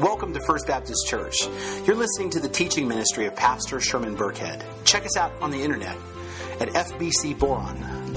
[0.00, 1.48] Welcome to First Baptist Church.
[1.84, 4.62] You're listening to the teaching ministry of Pastor Sherman Burkhead.
[4.84, 5.96] Check us out on the internet
[6.60, 8.16] at fbcboron.org.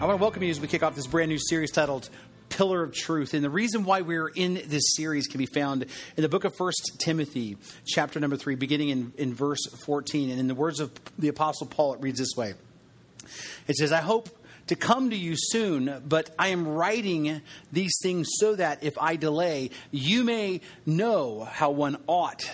[0.00, 2.08] I want to welcome you as we kick off this brand new series titled
[2.58, 3.34] Pillar of Truth.
[3.34, 5.86] And the reason why we're in this series can be found
[6.16, 10.28] in the book of First Timothy, chapter number 3, beginning in, in verse 14.
[10.28, 12.54] And in the words of the Apostle Paul, it reads this way
[13.68, 14.28] It says, I hope
[14.66, 19.14] to come to you soon, but I am writing these things so that if I
[19.14, 22.50] delay, you may know how one ought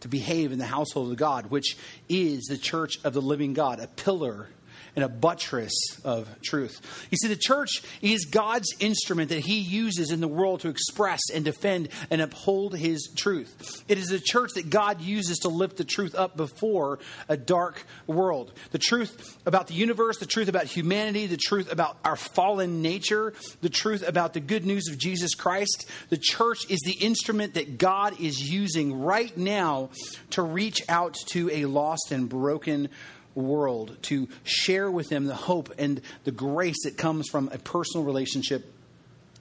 [0.00, 1.76] to behave in the household of God, which
[2.08, 4.48] is the church of the living God, a pillar
[4.96, 5.74] and a buttress
[6.04, 6.80] of truth.
[7.10, 11.20] You see, the church is God's instrument that He uses in the world to express
[11.32, 13.84] and defend and uphold His truth.
[13.88, 17.84] It is the church that God uses to lift the truth up before a dark
[18.06, 18.52] world.
[18.72, 23.34] The truth about the universe, the truth about humanity, the truth about our fallen nature,
[23.60, 25.90] the truth about the good news of Jesus Christ.
[26.08, 29.90] The church is the instrument that God is using right now
[30.30, 32.88] to reach out to a lost and broken
[33.36, 38.04] world to share with them the hope and the grace that comes from a personal
[38.04, 38.72] relationship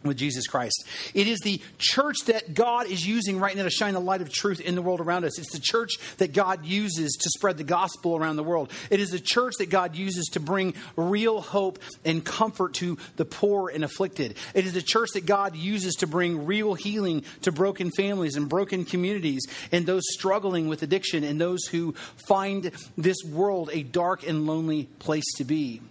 [0.05, 0.85] with Jesus Christ.
[1.13, 4.31] It is the church that God is using right now to shine the light of
[4.31, 5.39] truth in the world around us.
[5.39, 8.71] It's the church that God uses to spread the gospel around the world.
[8.89, 13.25] It is the church that God uses to bring real hope and comfort to the
[13.25, 14.35] poor and afflicted.
[14.53, 18.47] It is the church that God uses to bring real healing to broken families and
[18.47, 21.93] broken communities and those struggling with addiction and those who
[22.27, 25.81] find this world a dark and lonely place to be.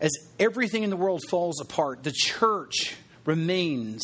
[0.00, 2.96] As everything in the world falls apart, the church
[3.30, 4.02] remains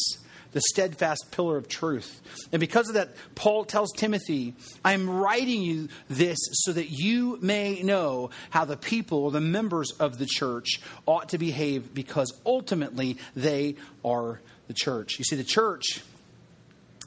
[0.53, 2.23] the steadfast pillar of truth.
[2.53, 7.39] And because of that, Paul tells Timothy, I am writing you this so that you
[7.43, 13.19] may know how the people the members of the church ought to behave because ultimately
[13.35, 15.19] they are the church.
[15.19, 16.01] You see, the church,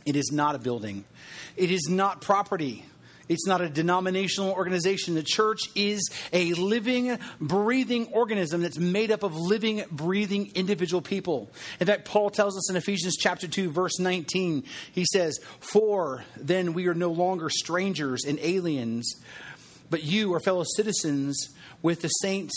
[0.06, 1.06] it is not a building,
[1.56, 2.86] it is not property.
[3.30, 5.14] It's not a denominational organization.
[5.14, 11.52] The church is a living, breathing organism that's made up of living, breathing individual people.
[11.80, 16.74] In fact, Paul tells us in Ephesians chapter 2, verse 19, he says, For then
[16.74, 19.14] we are no longer strangers and aliens,
[19.92, 21.50] but you are fellow citizens
[21.84, 22.54] with the saints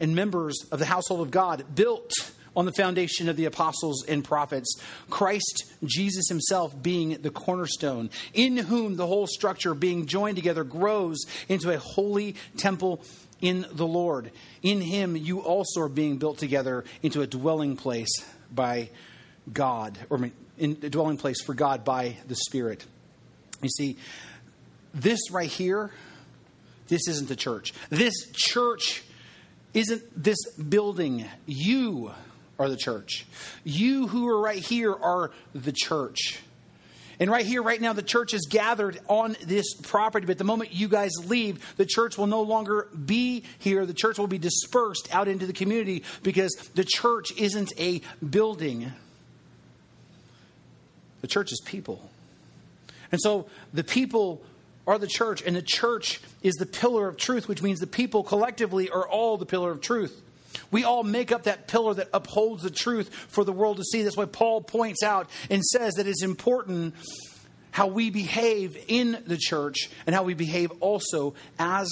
[0.00, 2.12] and members of the household of God, built
[2.56, 4.76] on the foundation of the apostles and prophets,
[5.10, 11.24] Christ Jesus himself being the cornerstone, in whom the whole structure being joined together grows
[11.48, 13.02] into a holy temple
[13.40, 14.30] in the Lord.
[14.62, 18.90] In him you also are being built together into a dwelling place by
[19.52, 22.84] God, or in a dwelling place for God by the Spirit.
[23.60, 23.96] You see,
[24.94, 25.90] this right here,
[26.88, 27.74] this isn't the church.
[27.90, 29.02] This church
[29.72, 31.26] isn't this building.
[31.46, 32.12] You
[32.58, 33.26] are the church.
[33.64, 36.40] You who are right here are the church.
[37.20, 40.26] And right here, right now, the church is gathered on this property.
[40.26, 43.86] But the moment you guys leave, the church will no longer be here.
[43.86, 48.92] The church will be dispersed out into the community because the church isn't a building.
[51.20, 52.10] The church is people.
[53.12, 54.42] And so the people
[54.86, 58.22] are the church, and the church is the pillar of truth, which means the people
[58.22, 60.20] collectively are all the pillar of truth.
[60.70, 64.02] We all make up that pillar that upholds the truth for the world to see.
[64.02, 66.94] That's why Paul points out and says that it's important
[67.70, 71.90] how we behave in the church and how we behave also as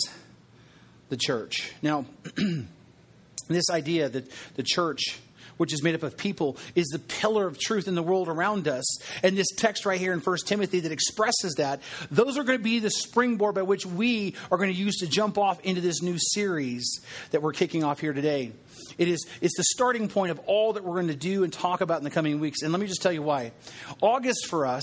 [1.09, 1.73] the church.
[1.83, 2.07] Now,
[3.49, 5.19] this idea that the church
[5.63, 8.67] which is made up of people, is the pillar of truth in the world around
[8.67, 8.85] us.
[9.23, 11.81] And this text right here in 1 Timothy that expresses that,
[12.11, 15.07] those are going to be the springboard by which we are going to use to
[15.07, 18.51] jump off into this new series that we're kicking off here today.
[18.99, 21.81] It is it's the starting point of all that we're going to do and talk
[21.81, 22.63] about in the coming weeks.
[22.63, 23.53] And let me just tell you why.
[24.01, 24.83] August for us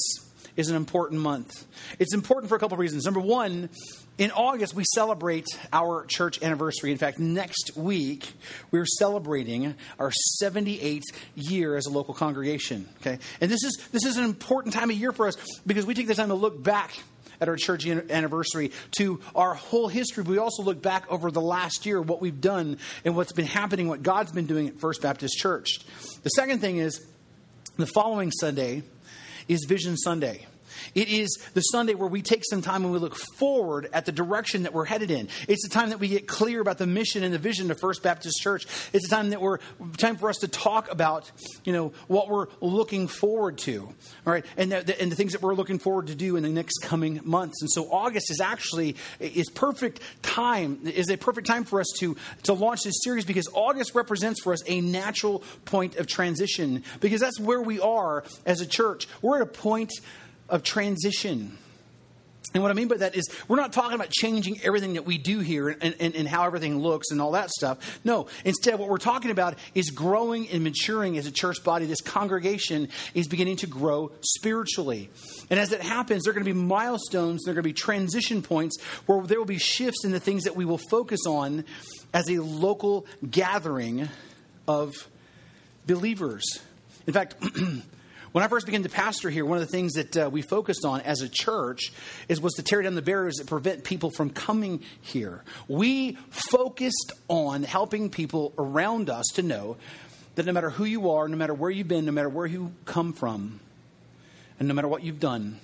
[0.56, 1.66] is an important month.
[2.00, 3.04] It's important for a couple of reasons.
[3.04, 3.70] Number one,
[4.20, 6.92] in August, we celebrate our church anniversary.
[6.92, 8.32] In fact, next week,
[8.70, 10.12] we're celebrating our
[10.44, 11.04] 78th
[11.36, 12.88] year as a local congregation.
[13.00, 13.18] Okay?
[13.40, 16.08] And this is, this is an important time of year for us because we take
[16.08, 16.92] the time to look back
[17.40, 20.26] at our church anniversary to our whole history.
[20.26, 23.46] But we also look back over the last year, what we've done and what's been
[23.46, 25.80] happening, what God's been doing at First Baptist Church.
[26.24, 27.02] The second thing is
[27.78, 28.84] the following Sunday
[29.48, 30.46] is Vision Sunday.
[30.96, 34.12] It is the Sunday where we take some time and we look forward at the
[34.12, 35.30] direction that we're headed in.
[35.48, 38.04] It's the time that we get clear about the mission and the vision of First
[38.04, 38.66] Baptist Church.
[38.94, 39.60] It's the time that we're
[39.98, 41.30] time for us to talk about,
[41.64, 43.82] you know, what we're looking forward to,
[44.26, 46.50] all right, and the, and the things that we're looking forward to do in the
[46.50, 47.62] next coming months.
[47.62, 52.16] And so August is actually is perfect time is a perfect time for us to
[52.44, 57.22] to launch this series because August represents for us a natural point of transition because
[57.22, 59.08] that's where we are as a church.
[59.22, 59.92] We're at a point
[60.50, 61.58] of transition.
[62.54, 65.20] And what I mean by that is, we're not talking about changing everything that we
[65.20, 68.00] do here and, and, and, how everything looks and all that stuff.
[68.04, 71.86] No, instead, what we're talking about is growing and maturing as a church body.
[71.86, 75.12] This congregation is beginning to grow spiritually.
[75.52, 77.74] And as that happens, there are going to be milestones, there are going to be
[77.74, 81.66] transition points where there will be shifts in the things that we will focus on
[82.16, 84.10] as a local gathering
[84.68, 85.08] of
[85.86, 86.44] believers.
[87.06, 87.36] In fact,
[88.32, 90.86] When I first began to pastor here, one of the things that uh, we focused
[90.86, 91.92] on as a church
[92.28, 95.44] is was to tear down the barriers that prevent people from coming here.
[95.68, 99.78] We focused on helping people around us to know
[100.36, 102.72] that no matter who you are, no matter where you've been, no matter where you
[102.86, 103.60] come from,
[104.60, 105.60] and no matter what you've done,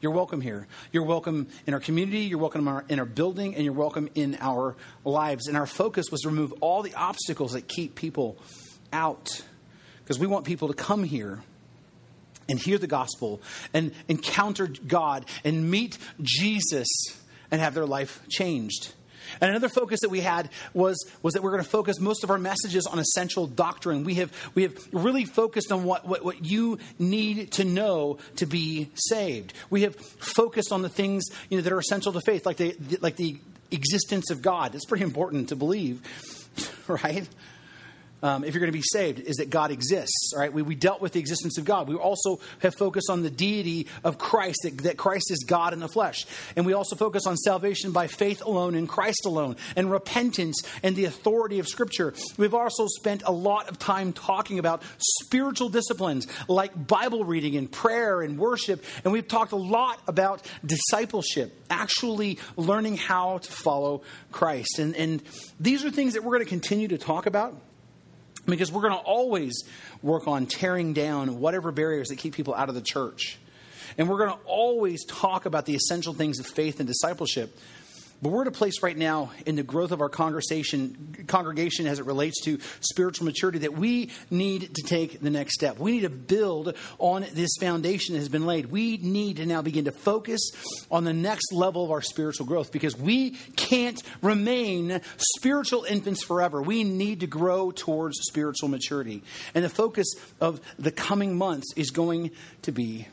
[0.00, 0.66] you're welcome here.
[0.90, 4.08] You're welcome in our community, you're welcome in our, in our, building, and you're welcome
[4.14, 4.74] in our
[5.04, 5.48] lives.
[5.48, 8.38] And our focus was to remove all the obstacles that keep people
[8.90, 9.42] out.
[10.02, 11.42] Because we want people to come here
[12.48, 13.40] and hear the gospel
[13.74, 16.88] and encounter God and meet Jesus
[17.50, 18.92] and have their life changed.
[19.40, 22.30] And another focus that we had was, was that we're going to focus most of
[22.30, 24.04] our messages on essential doctrine.
[24.04, 28.46] We have, we have really focused on what, what, what you need to know to
[28.46, 29.52] be saved.
[29.70, 32.76] We have focused on the things you know, that are essential to faith, like the,
[33.00, 33.38] like the
[33.70, 34.74] existence of God.
[34.74, 36.02] It's pretty important to believe,
[36.88, 37.28] right?
[38.22, 40.32] Um, if you're going to be saved, is that God exists.
[40.34, 41.88] All right, we, we dealt with the existence of God.
[41.88, 45.80] We also have focused on the deity of Christ, that, that Christ is God in
[45.80, 46.26] the flesh.
[46.56, 50.96] And we also focus on salvation by faith alone in Christ alone, and repentance and
[50.96, 52.14] the authority of Scripture.
[52.36, 57.70] We've also spent a lot of time talking about spiritual disciplines like Bible reading and
[57.70, 58.84] prayer and worship.
[59.04, 64.78] And we've talked a lot about discipleship, actually learning how to follow Christ.
[64.78, 65.22] And, and
[65.60, 67.54] these are things that we're going to continue to talk about
[68.50, 69.62] because we're going to always
[70.02, 73.38] work on tearing down whatever barriers that keep people out of the church.
[73.96, 77.58] And we're going to always talk about the essential things of faith and discipleship.
[78.20, 82.00] But we're at a place right now in the growth of our congregation, congregation as
[82.00, 85.78] it relates to spiritual maturity that we need to take the next step.
[85.78, 88.72] We need to build on this foundation that has been laid.
[88.72, 90.50] We need to now begin to focus
[90.90, 95.00] on the next level of our spiritual growth because we can't remain
[95.36, 96.60] spiritual infants forever.
[96.60, 99.22] We need to grow towards spiritual maturity.
[99.54, 100.08] And the focus
[100.40, 102.32] of the coming months is going
[102.62, 103.06] to be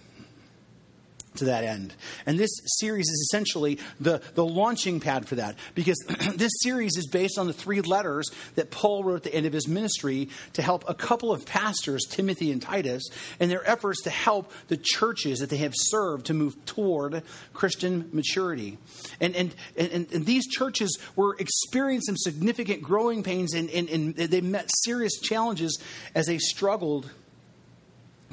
[1.38, 1.94] to that end.
[2.26, 5.98] And this series is essentially the, the launching pad for that because
[6.36, 9.54] this series is based on the three letters that Paul wrote at the end of
[9.54, 13.04] his ministry to help a couple of pastors, Timothy and Titus,
[13.40, 17.24] in their efforts to help the churches that they have served to move toward
[17.54, 18.78] Christian maturity.
[19.20, 24.42] And, and, and, and these churches were experiencing significant growing pains and, and, and they
[24.42, 25.82] met serious challenges
[26.14, 27.10] as they struggled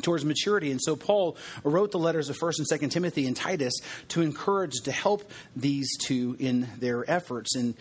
[0.00, 0.71] towards maturity.
[0.71, 3.75] And so Paul wrote the letters of 1st and 2nd Timothy and Titus
[4.09, 7.55] to encourage, to help these two in their efforts.
[7.55, 7.75] And,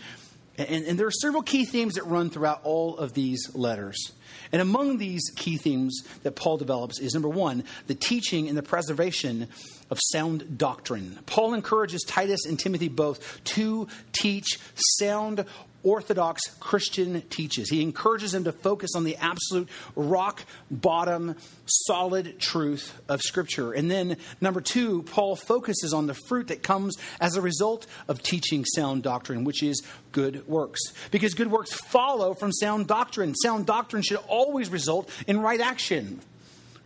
[0.58, 4.12] and, and there are several key themes that run throughout all of these letters.
[4.52, 8.64] And among these key themes that Paul develops is number one, the teaching and the
[8.64, 9.48] preservation
[9.90, 11.20] of sound doctrine.
[11.26, 14.60] Paul encourages Titus and Timothy both to teach
[15.00, 15.46] sound
[15.84, 17.70] Orthodox Christian teaches.
[17.70, 21.36] He encourages them to focus on the absolute rock bottom,
[21.66, 23.74] solid truth of Scripture.
[23.74, 28.22] And then, number two, Paul focuses on the fruit that comes as a result of
[28.22, 30.82] teaching sound doctrine, which is good works.
[31.12, 33.34] Because good works follow from sound doctrine.
[33.36, 36.22] Sound doctrine should always result in right action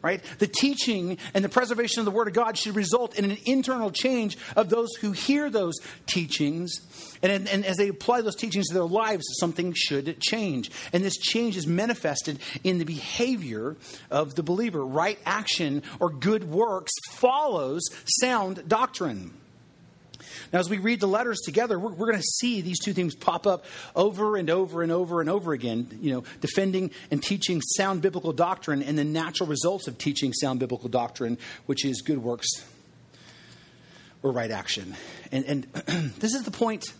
[0.06, 0.22] right?
[0.38, 3.90] The teaching and the preservation of the Word of God should result in an internal
[3.90, 5.74] change of those who hear those
[6.06, 6.80] teachings.
[7.24, 10.70] And, and as they apply those teachings to their lives, something should change.
[10.94, 13.78] And this change is manifested in the behavior
[14.12, 14.86] of the believer.
[14.86, 19.34] Right action or good works follows sound doctrine.
[20.52, 23.16] Now, as we read the letters together, we're, we're going to see these two things
[23.16, 25.88] pop up over and over and over and over again.
[26.02, 30.60] You know, defending and teaching sound biblical doctrine and the natural results of teaching sound
[30.60, 32.48] biblical doctrine, which is good works
[34.24, 34.96] or right action.
[35.32, 35.64] And, and
[36.20, 36.94] this is the point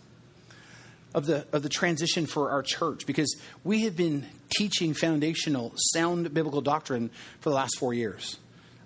[1.14, 4.26] of the, of the transition for our church because we have been
[4.56, 7.10] teaching foundational, sound biblical doctrine
[7.40, 8.36] for the last four years.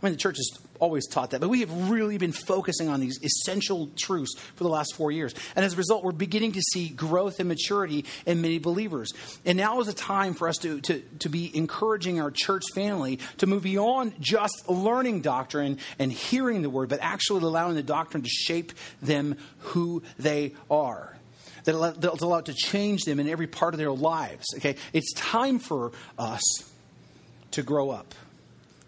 [0.00, 3.00] I mean, the church has always taught that, but we have really been focusing on
[3.00, 5.34] these essential truths for the last four years.
[5.54, 9.12] And as a result, we're beginning to see growth and maturity in many believers.
[9.44, 13.20] And now is a time for us to, to, to be encouraging our church family
[13.38, 18.22] to move beyond just learning doctrine and hearing the word, but actually allowing the doctrine
[18.22, 21.16] to shape them who they are
[21.64, 24.46] that allow it to change them in every part of their lives.
[24.56, 26.42] Okay, it's time for us
[27.52, 28.14] to grow up.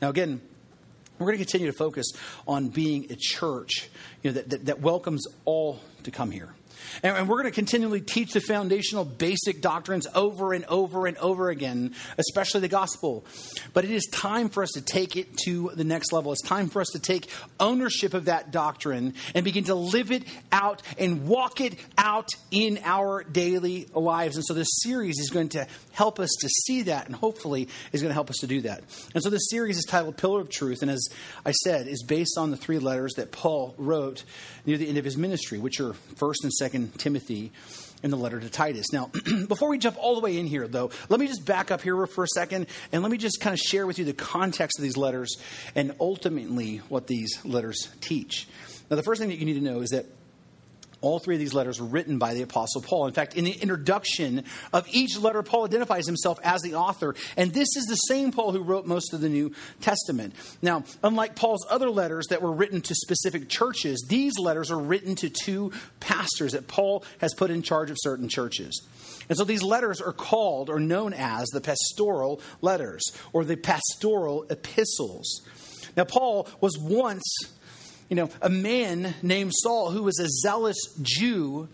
[0.00, 0.40] Now, again,
[1.22, 2.12] we're going to continue to focus
[2.46, 3.88] on being a church
[4.22, 6.54] you know, that, that, that welcomes all to come here.
[7.02, 11.50] And, we're going to continually teach the foundational basic doctrines over and over and over
[11.50, 13.24] again, especially the gospel.
[13.72, 16.32] But it is time for us to take it to the next level.
[16.32, 17.28] It's time for us to take
[17.60, 22.80] ownership of that doctrine and begin to live it out and walk it out in
[22.84, 24.36] our daily lives.
[24.36, 28.02] And so this series is going to help us to see that and hopefully is
[28.02, 28.82] going to help us to do that.
[29.14, 30.82] And so this series is titled Pillar of Truth.
[30.82, 31.08] And as
[31.44, 34.24] I said, is based on the three letters that Paul wrote
[34.64, 37.52] near the end of his ministry, which are 1st and 2nd Timothy
[38.02, 38.92] and the letter to Titus.
[38.92, 39.10] Now,
[39.48, 42.06] before we jump all the way in here, though, let me just back up here
[42.06, 44.82] for a second and let me just kind of share with you the context of
[44.82, 45.36] these letters
[45.74, 48.48] and ultimately what these letters teach.
[48.90, 50.06] Now, the first thing that you need to know is that
[51.02, 53.06] all three of these letters were written by the Apostle Paul.
[53.06, 57.14] In fact, in the introduction of each letter, Paul identifies himself as the author.
[57.36, 60.34] And this is the same Paul who wrote most of the New Testament.
[60.62, 65.14] Now, unlike Paul's other letters that were written to specific churches, these letters are written
[65.16, 68.80] to two pastors that Paul has put in charge of certain churches.
[69.28, 74.46] And so these letters are called or known as the pastoral letters or the pastoral
[74.50, 75.42] epistles.
[75.96, 77.22] Now, Paul was once
[78.12, 81.66] you know, a man named Saul who was a zealous Jew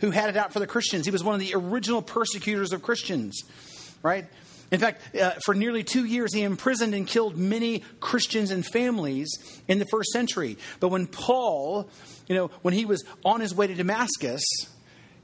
[0.00, 1.06] who had it out for the Christians.
[1.06, 3.42] He was one of the original persecutors of Christians,
[4.02, 4.26] right?
[4.70, 9.30] In fact, uh, for nearly two years, he imprisoned and killed many Christians and families
[9.68, 10.58] in the first century.
[10.80, 11.88] But when Paul,
[12.28, 14.44] you know, when he was on his way to Damascus,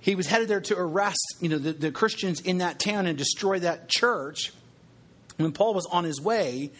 [0.01, 3.19] he was headed there to arrest, you know, the, the Christians in that town and
[3.19, 4.55] destroy that church.
[5.37, 6.71] When Paul was on his way,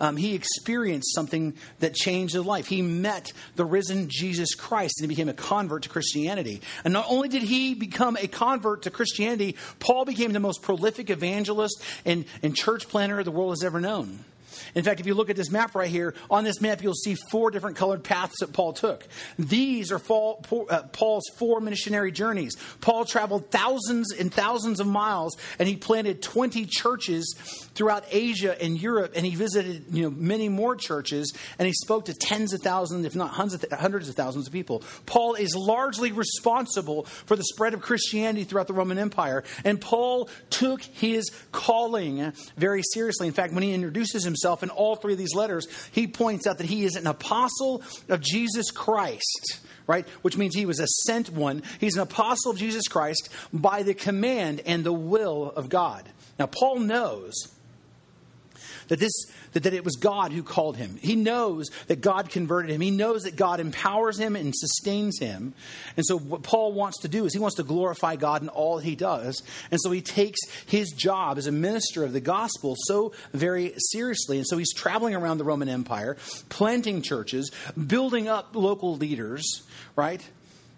[0.00, 2.66] um, he experienced something that changed his life.
[2.66, 6.60] He met the risen Jesus Christ and he became a convert to Christianity.
[6.84, 11.10] And not only did he become a convert to Christianity, Paul became the most prolific
[11.10, 14.24] evangelist and, and church planter the world has ever known.
[14.74, 17.16] In fact, if you look at this map right here, on this map you'll see
[17.30, 19.06] four different colored paths that Paul took.
[19.38, 22.56] These are uh, Paul's four missionary journeys.
[22.80, 27.34] Paul traveled thousands and thousands of miles, and he planted 20 churches
[27.74, 32.06] throughout Asia and Europe, and he visited you know, many more churches, and he spoke
[32.06, 34.82] to tens of thousands, if not hundreds of thousands of people.
[35.06, 40.28] Paul is largely responsible for the spread of Christianity throughout the Roman Empire, and Paul
[40.50, 43.28] took his calling very seriously.
[43.28, 46.46] In fact, when he introduces himself, himself in all three of these letters, he points
[46.46, 50.08] out that he is an apostle of Jesus Christ, right?
[50.22, 51.62] Which means he was a sent one.
[51.80, 56.08] He's an apostle of Jesus Christ by the command and the will of God.
[56.38, 57.34] Now, Paul knows
[58.88, 59.12] that this
[59.52, 60.98] that, that it was God who called him.
[61.00, 62.80] He knows that God converted him.
[62.80, 65.54] He knows that God empowers him and sustains him.
[65.96, 68.78] And so what Paul wants to do is he wants to glorify God in all
[68.78, 69.42] he does.
[69.70, 74.38] And so he takes his job as a minister of the gospel so very seriously.
[74.38, 76.16] And so he's traveling around the Roman Empire,
[76.48, 77.50] planting churches,
[77.86, 79.62] building up local leaders,
[79.96, 80.22] right?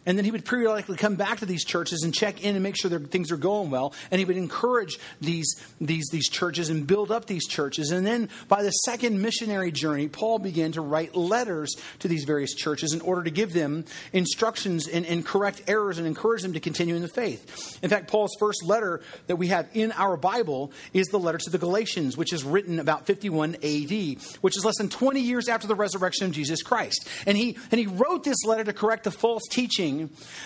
[0.07, 2.77] And then he would periodically come back to these churches and check in and make
[2.77, 3.93] sure that things are going well.
[4.11, 7.91] And he would encourage these, these, these churches and build up these churches.
[7.91, 12.55] And then by the second missionary journey, Paul began to write letters to these various
[12.55, 16.61] churches in order to give them instructions and, and correct errors and encourage them to
[16.61, 17.79] continue in the faith.
[17.83, 21.51] In fact, Paul's first letter that we have in our Bible is the letter to
[21.51, 25.67] the Galatians, which is written about 51 AD, which is less than 20 years after
[25.67, 27.07] the resurrection of Jesus Christ.
[27.27, 29.90] And he, and he wrote this letter to correct the false teaching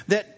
[0.08, 0.34] that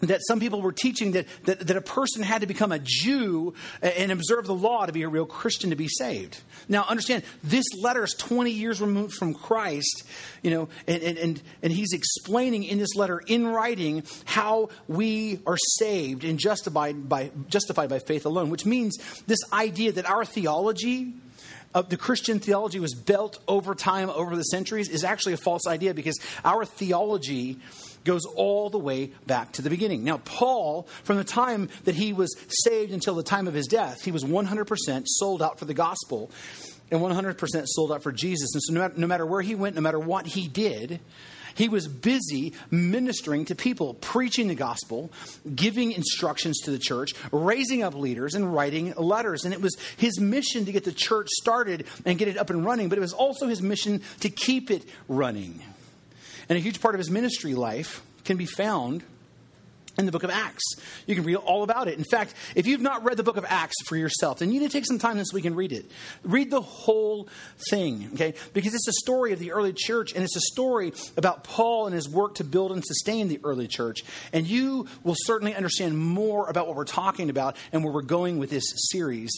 [0.00, 3.54] that some people were teaching that, that, that, a person had to become a Jew
[3.82, 6.40] and observe the law to be a real Christian to be saved.
[6.68, 10.04] Now, understand, this letter is 20 years removed from Christ,
[10.42, 15.40] you know, and, and, and and he's explaining in this letter in writing how we
[15.46, 20.24] are saved and justified by, justified by faith alone, which means this idea that our
[20.24, 21.14] theology,
[21.74, 25.66] of the Christian theology was built over time, over the centuries, is actually a false
[25.66, 27.58] idea because our theology
[28.04, 30.04] goes all the way back to the beginning.
[30.04, 34.02] Now, Paul, from the time that he was saved until the time of his death,
[34.02, 36.30] he was 100% sold out for the gospel
[36.90, 38.54] and 100% sold out for Jesus.
[38.54, 41.00] And so, no matter, no matter where he went, no matter what he did,
[41.58, 45.10] He was busy ministering to people, preaching the gospel,
[45.52, 49.44] giving instructions to the church, raising up leaders, and writing letters.
[49.44, 52.64] And it was his mission to get the church started and get it up and
[52.64, 55.60] running, but it was also his mission to keep it running.
[56.48, 59.02] And a huge part of his ministry life can be found
[59.98, 60.62] in the book of Acts.
[61.06, 61.98] You can read all about it.
[61.98, 64.70] In fact, if you've not read the book of Acts for yourself, then you need
[64.70, 65.90] to take some time this week and read it.
[66.22, 67.28] Read the whole
[67.68, 68.34] thing, okay?
[68.54, 71.94] Because it's a story of the early church and it's a story about Paul and
[71.94, 74.04] his work to build and sustain the early church.
[74.32, 78.38] And you will certainly understand more about what we're talking about and where we're going
[78.38, 79.30] with this series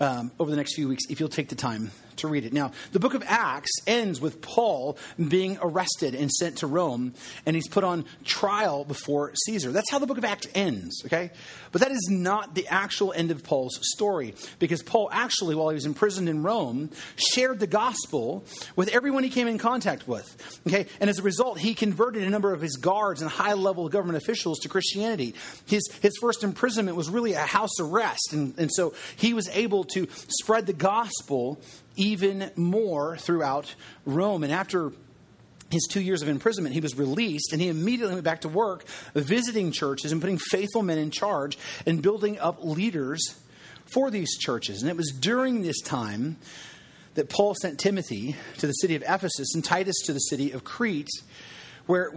[0.00, 2.52] um, over the next few weeks if you'll take the time to read it.
[2.52, 4.96] Now, the book of Acts ends with Paul
[5.28, 7.14] being arrested and sent to Rome,
[7.46, 9.72] and he's put on trial before Caesar.
[9.72, 11.30] That's how the book of Acts ends, okay?
[11.72, 15.74] But that is not the actual end of Paul's story, because Paul actually, while he
[15.74, 18.44] was imprisoned in Rome, shared the gospel
[18.76, 20.86] with everyone he came in contact with, okay?
[21.00, 24.16] And as a result, he converted a number of his guards and high level government
[24.16, 25.34] officials to Christianity.
[25.66, 29.84] His, his first imprisonment was really a house arrest, and, and so he was able
[29.84, 31.60] to spread the gospel
[31.98, 33.74] even more throughout
[34.06, 34.44] Rome.
[34.44, 34.92] And after
[35.70, 38.86] his two years of imprisonment, he was released and he immediately went back to work,
[39.14, 43.36] visiting churches and putting faithful men in charge and building up leaders
[43.92, 44.80] for these churches.
[44.80, 46.36] And it was during this time
[47.14, 50.64] that Paul sent Timothy to the city of Ephesus and Titus to the city of
[50.64, 51.08] Crete.
[51.86, 52.10] Where,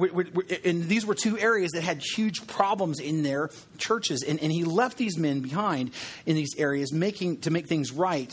[0.65, 4.65] and these were two areas that had huge problems in their churches, and, and he
[4.65, 5.91] left these men behind
[6.25, 8.29] in these areas, making to make things right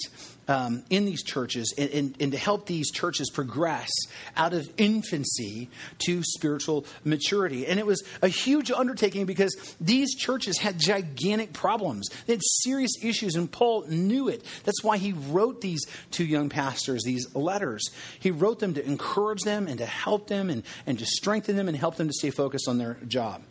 [0.48, 3.90] um, in these churches and, and, and, to help these churches progress
[4.36, 5.68] out of infancy
[6.06, 7.66] to spiritual maturity.
[7.66, 12.08] And it was a huge undertaking because these churches had gigantic problems.
[12.26, 14.42] They had serious issues, and Paul knew it.
[14.64, 17.90] That's why he wrote these two young pastors these letters.
[18.18, 21.68] He wrote them to encourage them and to help them and, and to strengthen them
[21.68, 23.42] and help them to stay focused on their job.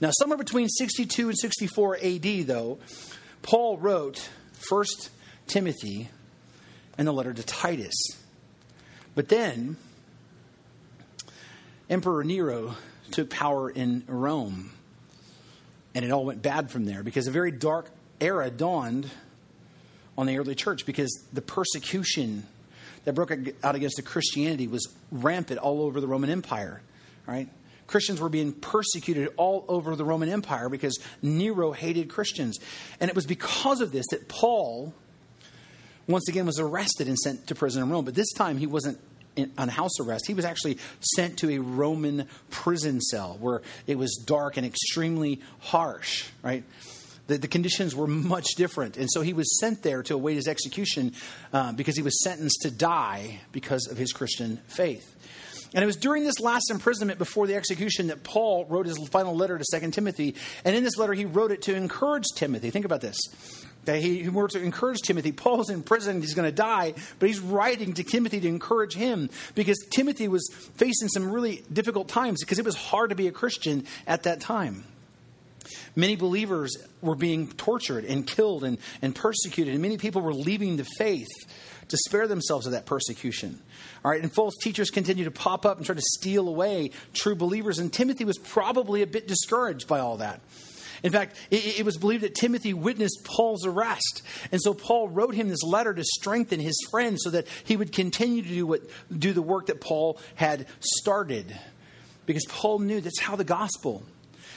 [0.00, 2.78] Now, somewhere between 62 and 64 AD, though,
[3.40, 4.28] Paul wrote
[4.68, 5.10] First
[5.46, 6.10] Timothy
[6.98, 7.94] and the letter to Titus.
[9.14, 9.76] But then,
[11.90, 12.74] Emperor Nero
[13.10, 14.72] took power in Rome,
[15.94, 19.10] and it all went bad from there because a very dark era dawned
[20.16, 22.46] on the early church because the persecution
[23.04, 23.32] that broke
[23.62, 26.80] out against the Christianity was rampant all over the Roman Empire,
[27.26, 27.48] right?
[27.86, 32.58] Christians were being persecuted all over the Roman Empire because Nero hated Christians.
[33.00, 34.94] And it was because of this that Paul
[36.12, 38.04] once again was arrested and sent to prison in Rome.
[38.04, 38.98] But this time he wasn't
[39.36, 40.26] in, on house arrest.
[40.26, 45.40] He was actually sent to a Roman prison cell where it was dark and extremely
[45.60, 46.64] harsh, right?
[47.28, 48.96] The, the conditions were much different.
[48.96, 51.12] And so he was sent there to await his execution
[51.52, 55.08] uh, because he was sentenced to die because of his Christian faith.
[55.74, 59.34] And it was during this last imprisonment before the execution that Paul wrote his final
[59.34, 60.34] letter to 2 Timothy.
[60.64, 62.68] And in this letter, he wrote it to encourage Timothy.
[62.68, 63.16] Think about this.
[63.84, 65.32] That he, he wanted to encourage Timothy.
[65.32, 69.28] Paul's in prison, he's going to die, but he's writing to Timothy to encourage him
[69.54, 73.32] because Timothy was facing some really difficult times because it was hard to be a
[73.32, 74.84] Christian at that time.
[75.94, 80.76] Many believers were being tortured and killed and, and persecuted, and many people were leaving
[80.76, 81.28] the faith
[81.88, 83.60] to spare themselves of that persecution.
[84.04, 87.34] All right, and false teachers continue to pop up and try to steal away true
[87.34, 87.78] believers.
[87.78, 90.40] And Timothy was probably a bit discouraged by all that.
[91.02, 94.22] In fact, it, it, was believed that Timothy witnessed Paul's arrest.
[94.52, 97.92] And so Paul wrote him this letter to strengthen his friend so that he would
[97.92, 98.82] continue to do, what,
[99.16, 101.58] do the work that Paul had started.
[102.24, 104.04] Because Paul knew that's how the gospel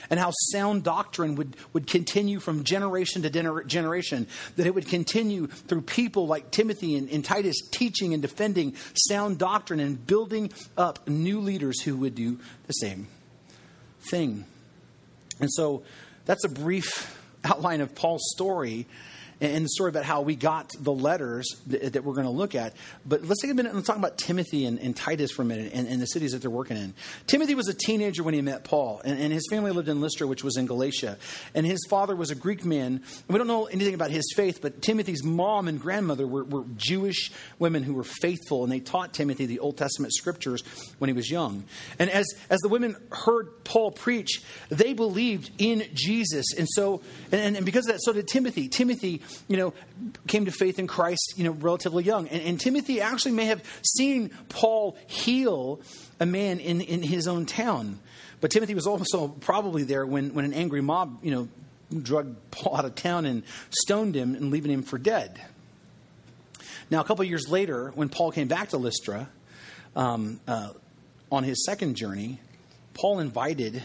[0.10, 4.88] and how sound doctrine would, would continue from generation to gener- generation, that it would
[4.88, 10.52] continue through people like Timothy and, and Titus teaching and defending sound doctrine and building
[10.78, 13.08] up new leaders who would do the same
[14.12, 14.46] thing.
[15.40, 15.84] And so
[16.26, 18.88] that's a brief outline of Paul's story
[19.42, 22.56] and the story about how we got the letters that, that we're going to look
[22.56, 22.74] at.
[23.06, 25.74] But let's take a minute and talk about Timothy and, and Titus for a minute
[25.74, 26.94] and, and, the cities that they're working in.
[27.28, 30.28] Timothy was a teenager when he met Paul, and, and, his family lived in Lystra,
[30.28, 31.18] which was in Galatia.
[31.54, 33.02] And his father was a Greek man.
[33.28, 37.32] We don't know anything about his faith, but Timothy's mom and grandmother were, were Jewish
[37.60, 40.64] women who were faithful, and they taught Timothy the Old Testament scriptures
[41.00, 41.66] when he was young.
[42.00, 46.54] And as, as the women heard Paul preach, they believed in Jesus.
[46.58, 48.68] And so, and, and because of that, so did Timothy.
[48.70, 49.74] Timothy you know,
[50.28, 52.28] came to faith in Christ, you know, relatively young.
[52.28, 55.80] And, and Timothy actually may have seen Paul heal
[56.20, 58.00] a man in, in his own town.
[58.42, 61.48] But Timothy was also probably there when, when an angry mob, you know,
[62.02, 65.40] drugged Paul out of town and stoned him and leaving him for dead.
[66.90, 69.30] Now, a couple years later, when Paul came back to Lystra,
[69.96, 70.70] um, uh,
[71.32, 72.40] on his second journey,
[72.94, 73.82] Paul invited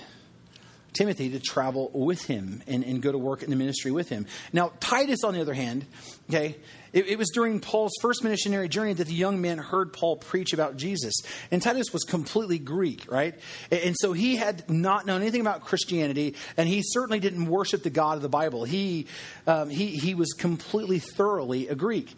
[0.93, 4.27] Timothy to travel with him and, and go to work in the ministry with him.
[4.53, 5.87] Now, Titus, on the other hand,
[6.29, 6.57] okay,
[6.93, 10.53] it, it, was during Paul's first missionary journey that the young man heard Paul preach
[10.53, 11.15] about Jesus.
[11.51, 13.39] And Titus was completely Greek, right?
[13.71, 17.83] And, and so he had not known anything about Christianity, and he certainly didn't worship
[17.83, 18.65] the God of the Bible.
[18.65, 19.07] He,
[19.47, 22.15] um, he, he was completely, thoroughly a Greek.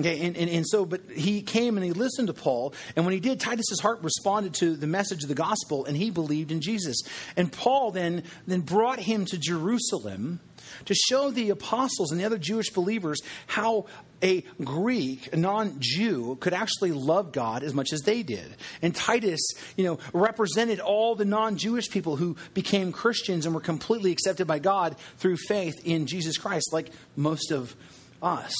[0.00, 3.14] Okay, and, and, and so, but he came and he listened to Paul, and when
[3.14, 6.60] he did, Titus's heart responded to the message of the gospel, and he believed in
[6.60, 7.02] Jesus.
[7.36, 10.38] And Paul then, then brought him to Jerusalem
[10.84, 13.86] to show the apostles and the other Jewish believers how
[14.22, 18.56] a Greek, a non-Jew, could actually love God as much as they did.
[18.82, 19.40] And Titus,
[19.76, 24.58] you know, represented all the non-Jewish people who became Christians and were completely accepted by
[24.60, 27.74] God through faith in Jesus Christ, like most of
[28.22, 28.54] us.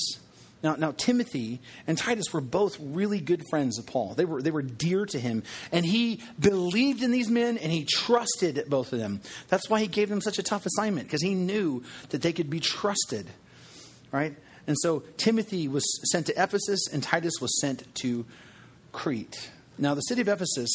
[0.62, 4.14] Now, now Timothy and Titus were both really good friends of Paul.
[4.14, 5.42] They were, they were dear to him.
[5.70, 9.20] And he believed in these men and he trusted both of them.
[9.48, 12.50] That's why he gave them such a tough assignment, because he knew that they could
[12.50, 13.26] be trusted.
[14.10, 14.34] Right?
[14.66, 18.26] And so Timothy was sent to Ephesus and Titus was sent to
[18.92, 19.50] Crete.
[19.78, 20.70] Now, the city of Ephesus.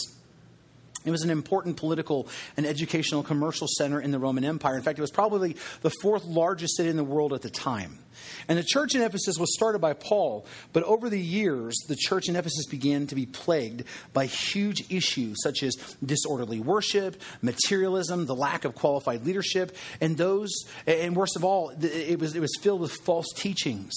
[1.06, 4.78] It was an important political and educational commercial center in the Roman Empire.
[4.78, 8.00] In fact, it was probably the fourth largest city in the world at the time.
[8.48, 12.30] And the church in Ephesus was started by Paul, but over the years, the church
[12.30, 18.36] in Ephesus began to be plagued by huge issues such as disorderly worship, materialism, the
[18.36, 20.52] lack of qualified leadership, and those,
[20.86, 23.94] and worst of all, it was, it was filled with false teachings.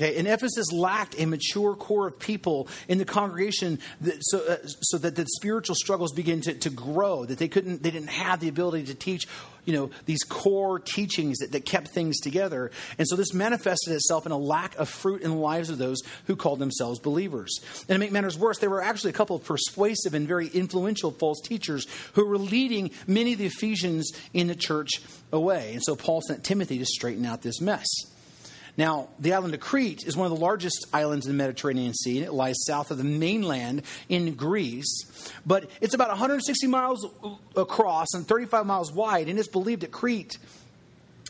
[0.00, 4.56] Okay, and Ephesus lacked a mature core of people in the congregation that, so, uh,
[4.64, 8.40] so that the spiritual struggles began to, to grow, that they couldn't, they didn't have
[8.40, 9.28] the ability to teach,
[9.66, 12.70] you know, these core teachings that, that kept things together.
[12.96, 16.00] And so this manifested itself in a lack of fruit in the lives of those
[16.26, 17.60] who called themselves believers.
[17.80, 21.10] And to make matters worse, there were actually a couple of persuasive and very influential
[21.10, 25.74] false teachers who were leading many of the Ephesians in the church away.
[25.74, 27.86] And so Paul sent Timothy to straighten out this mess.
[28.80, 32.16] Now, the island of Crete is one of the largest islands in the Mediterranean Sea,
[32.16, 35.04] and it lies south of the mainland in Greece.
[35.44, 37.06] But it's about 160 miles
[37.54, 40.38] across and 35 miles wide, and it's believed that Crete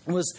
[0.06, 0.32] was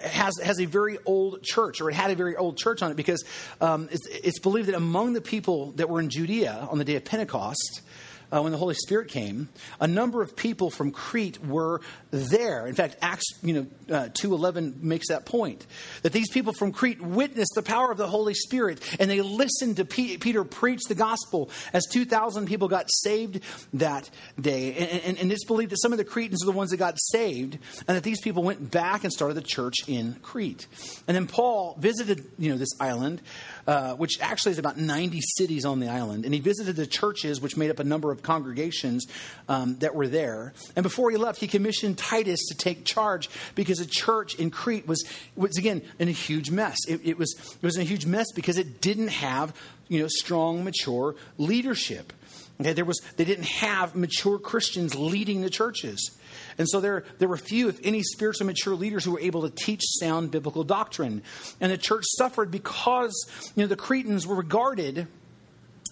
[0.00, 2.96] has has a very old church, or it had a very old church on it,
[2.96, 3.22] because
[3.60, 6.96] um, it's, it's believed that among the people that were in Judea on the day
[6.96, 7.82] of Pentecost,
[8.32, 9.48] uh, when the Holy Spirit came,
[9.80, 12.66] a number of people from Crete were there.
[12.66, 15.66] In fact, Acts you know uh, two eleven makes that point
[16.02, 19.76] that these people from Crete witnessed the power of the Holy Spirit, and they listened
[19.76, 23.40] to P- Peter preach the gospel as two thousand people got saved
[23.74, 24.08] that
[24.40, 24.74] day.
[24.74, 26.94] And, and, and, it's believed that some of the Cretans are the ones that got
[26.98, 30.66] saved, and that these people went back and started the church in Crete.
[31.06, 33.20] And then Paul visited you know this island,
[33.66, 37.40] uh, which actually is about ninety cities on the island, and he visited the churches
[37.40, 39.06] which made up a number of congregations
[39.48, 40.52] um, that were there.
[40.74, 44.86] And before he left, he commissioned Titus to take charge because the church in Crete
[44.86, 46.76] was, was again, in a huge mess.
[46.88, 49.54] It, it, was, it was in a huge mess because it didn't have
[49.88, 52.12] you know, strong, mature leadership.
[52.60, 56.15] Okay, there was, they didn't have mature Christians leading the churches.
[56.58, 59.50] And so there, there were few, if any, spiritually mature leaders who were able to
[59.50, 61.22] teach sound biblical doctrine.
[61.60, 63.14] And the church suffered because
[63.54, 65.06] you know, the Cretans were regarded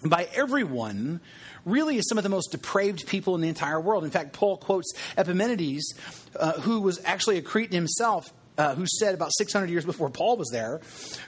[0.03, 1.19] by everyone
[1.65, 4.03] really is some of the most depraved people in the entire world.
[4.03, 5.95] In fact, Paul quotes Epimenides,
[6.39, 8.31] uh, who was actually a Cretan himself.
[8.57, 10.79] Uh, who said about 600 years before Paul was there,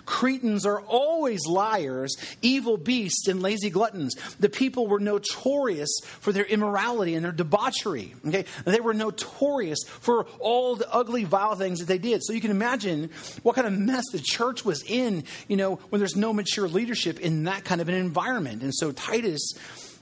[0.05, 4.15] Cretans are always liars, evil beasts, and lazy gluttons.
[4.39, 5.89] The people were notorious
[6.21, 8.15] for their immorality and their debauchery.
[8.25, 12.23] Okay, they were notorious for all the ugly, vile things that they did.
[12.23, 13.09] So you can imagine
[13.43, 15.25] what kind of mess the church was in.
[15.49, 18.63] You know, when there's no mature leadership in that kind of an environment.
[18.63, 19.53] And so Titus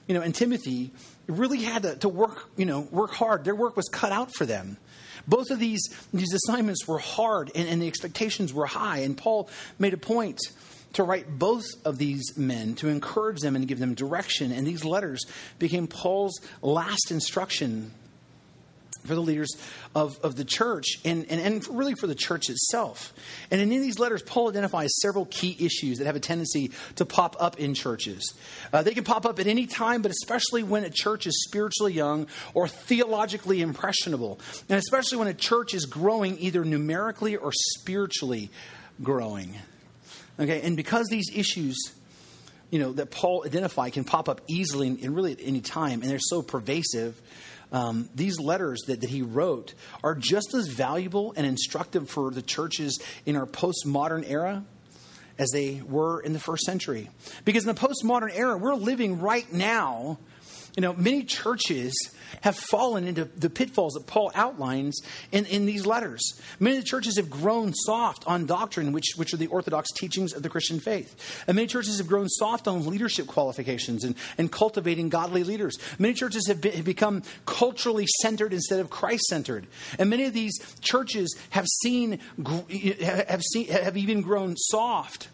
[0.06, 0.92] you know, and Timothy
[1.26, 3.44] really had to, to work, you know, work hard.
[3.44, 4.76] Their work was cut out for them.
[5.26, 8.98] Both of these, these assignments were hard and, and the expectations were high.
[8.98, 10.40] And Paul made a point
[10.94, 14.52] to write both of these men to encourage them and give them direction.
[14.52, 15.24] And these letters
[15.58, 17.92] became Paul's last instruction
[19.04, 19.50] for the leaders
[19.94, 23.12] of, of the church and, and, and really for the church itself.
[23.50, 27.36] And in these letters, Paul identifies several key issues that have a tendency to pop
[27.38, 28.34] up in churches.
[28.72, 31.92] Uh, they can pop up at any time, but especially when a church is spiritually
[31.92, 38.50] young or theologically impressionable, and especially when a church is growing either numerically or spiritually
[39.02, 39.54] growing.
[40.38, 41.76] Okay, and because these issues
[42.70, 46.10] you know that Paul identified can pop up easily and really at any time, and
[46.10, 47.20] they're so pervasive
[47.76, 52.40] um, these letters that, that he wrote are just as valuable and instructive for the
[52.40, 54.64] churches in our postmodern era
[55.38, 57.10] as they were in the first century.
[57.44, 60.18] Because in the postmodern era, we're living right now
[60.76, 61.94] You know, many churches
[62.42, 65.00] have fallen into the pitfalls that Paul outlines
[65.32, 66.40] in, in these letters.
[66.60, 70.32] Many of the churches have grown soft on doctrine, which, which are the orthodox teachings
[70.32, 71.44] of the Christian faith.
[71.46, 75.78] And many churches have grown soft on leadership qualifications and, and cultivating godly leaders.
[75.98, 79.66] Many churches have, have become culturally centered instead of Christ centered.
[79.98, 82.18] And many of these churches have seen,
[83.02, 85.28] have, seen, have even grown soft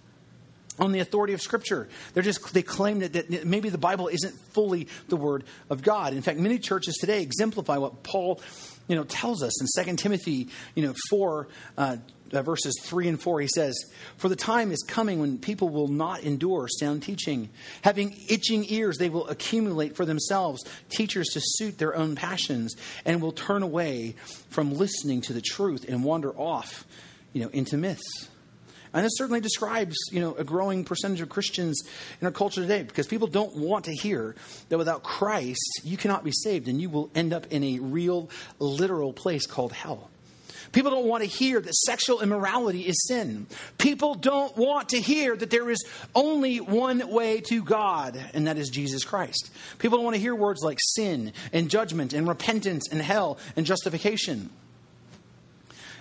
[0.83, 1.89] on the authority of Scripture.
[2.13, 6.13] They're just they claim that, that maybe the Bible isn't fully the Word of God.
[6.13, 8.41] In fact, many churches today exemplify what Paul,
[8.89, 11.49] you know, tells us in 2 Timothy, you know, four.
[11.79, 11.99] Uh,
[12.33, 13.75] uh, verses 3 and 4, he says,
[14.17, 17.51] For the time is coming when people will not endure sound teaching.
[17.83, 23.21] Having itching ears, they will accumulate for themselves teachers to suit their own passions and
[23.21, 24.15] will turn away
[24.49, 26.87] from listening to the truth and wander off,
[27.35, 28.31] you know, into myths.
[28.95, 31.83] And this certainly describes, you know, a growing percentage of Christians
[32.21, 34.35] in our culture today because people don't want to hear
[34.69, 38.29] that without Christ, you cannot be saved and you will end up in a real,
[38.59, 40.11] literal place called hell.
[40.73, 43.47] People don't want to hear that sexual immorality is sin.
[43.77, 48.57] People don't want to hear that there is only one way to God, and that
[48.57, 49.51] is Jesus Christ.
[49.79, 53.67] People don't want to hear words like sin and judgment and repentance and hell and
[53.67, 54.49] justification.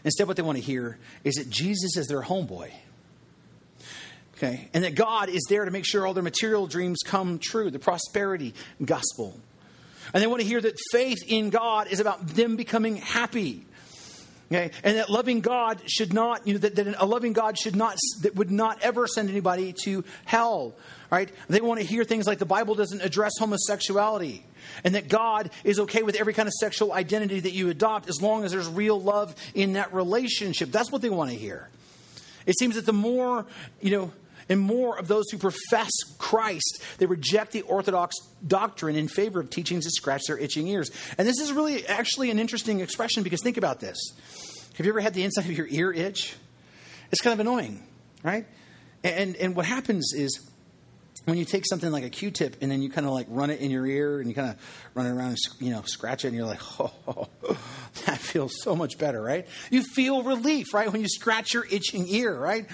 [0.03, 2.71] Instead, what they want to hear is that Jesus is their homeboy.
[4.35, 4.69] Okay?
[4.73, 7.79] And that God is there to make sure all their material dreams come true, the
[7.79, 9.39] prosperity gospel.
[10.13, 13.65] And they want to hear that faith in God is about them becoming happy.
[14.51, 14.71] Okay?
[14.83, 17.95] And that loving God should not, you know, that, that a loving God should not,
[18.21, 20.75] that would not ever send anybody to hell.
[21.09, 21.29] Right?
[21.47, 24.45] They want to hear things like the Bible doesn't address homosexuality
[24.83, 28.21] and that God is okay with every kind of sexual identity that you adopt as
[28.21, 30.71] long as there's real love in that relationship.
[30.71, 31.69] That's what they want to hear.
[32.45, 33.45] It seems that the more,
[33.81, 34.11] you know,
[34.49, 39.49] and more of those who profess Christ, they reject the orthodox doctrine in favor of
[39.49, 40.91] teachings that scratch their itching ears.
[41.17, 43.97] And this is really actually an interesting expression because think about this.
[44.75, 46.35] Have you ever had the inside of your ear itch?
[47.11, 47.83] It's kind of annoying,
[48.23, 48.45] right?
[49.03, 50.47] And, and what happens is
[51.25, 53.59] when you take something like a Q-tip and then you kind of like run it
[53.59, 56.29] in your ear and you kind of run it around and you know scratch it
[56.29, 57.27] and you're like, oh,
[58.05, 59.47] that feels so much better, right?
[59.69, 62.65] You feel relief, right, when you scratch your itching ear, right?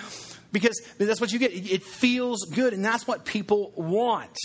[0.58, 1.52] Because that's what you get.
[1.54, 4.36] It feels good, and that's what people want.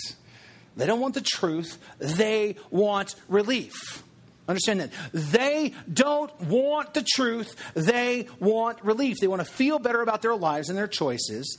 [0.77, 4.03] They don't want the truth; they want relief.
[4.48, 4.90] Understand that.
[5.12, 7.55] They don't want the truth.
[7.75, 9.18] They want relief.
[9.20, 11.59] They want to feel better about their lives and their choices.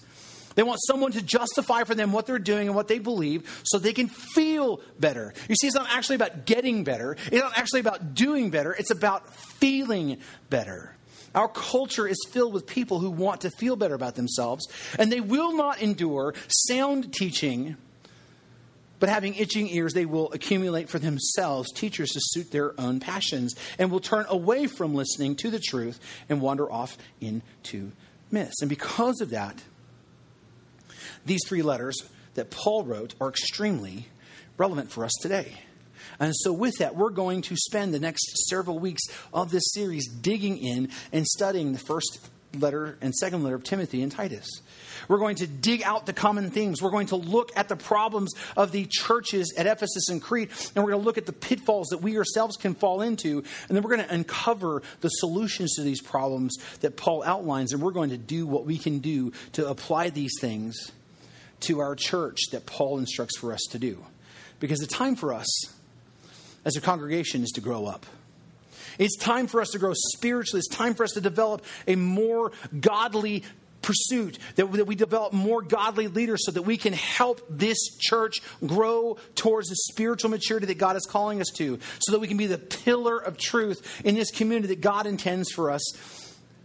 [0.56, 3.80] They want someone to justify for them what they're doing and what they believe so
[3.80, 5.34] they can feel better.
[5.50, 8.92] You see, it's not actually about getting better, it's not actually about doing better, it's
[8.92, 10.93] about feeling better.
[11.36, 14.68] Our culture is filled with people who want to feel better about themselves,
[15.00, 17.76] and they will not endure sound teaching,
[19.00, 23.56] but having itching ears, they will accumulate for themselves teachers to suit their own passions
[23.78, 27.92] and will turn away from listening to the truth and wander off into
[28.32, 28.62] myths.
[28.62, 29.62] And because of that,
[31.26, 31.98] these three letters
[32.36, 34.08] that Paul wrote are extremely
[34.58, 35.58] relevant for us today.
[36.20, 40.08] And so, with that, we're going to spend the next several weeks of this series
[40.08, 44.48] digging in and studying the first letter and second letter of Timothy and Titus.
[45.08, 46.82] We're going to dig out the common themes.
[46.82, 50.84] We're going to look at the problems of the churches at Ephesus and Crete, and
[50.84, 53.44] we're going to look at the pitfalls that we ourselves can fall into.
[53.68, 57.82] And then we're going to uncover the solutions to these problems that Paul outlines, and
[57.82, 60.92] we're going to do what we can do to apply these things
[61.62, 64.04] to our church that Paul instructs for us to do.
[64.60, 65.48] Because the time for us
[66.66, 68.06] as a congregation is to grow up.
[69.00, 70.60] It's time for us to grow spiritually.
[70.60, 73.44] It's time for us to develop a more godly
[73.82, 78.38] pursuit, that, that we develop more godly leaders so that we can help this church
[78.66, 82.38] grow towards the spiritual maturity that God is calling us to, so that we can
[82.38, 85.84] be the pillar of truth in this community that God intends for us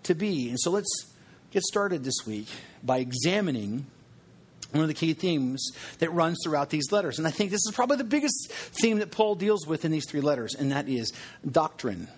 [0.05, 0.49] to be.
[0.49, 1.13] And so let's
[1.51, 2.49] get started this week
[2.83, 3.87] by examining
[4.73, 7.19] one of the key themes that runs throughout these letters.
[7.19, 10.09] And I think this is probably the biggest theme that Paul deals with in these
[10.09, 11.13] three letters, and that is
[11.51, 12.09] doctrine.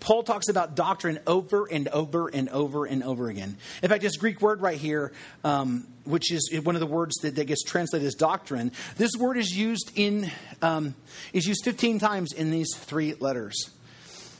[0.00, 3.56] Paul talks about doctrine over and over and over and over again.
[3.82, 5.12] In fact, this Greek word right here,
[5.44, 9.36] um, which is one of the words that, that, gets translated as doctrine, this word
[9.36, 10.30] is used in
[10.62, 10.94] um,
[11.32, 13.70] is used 15 times in these three letters.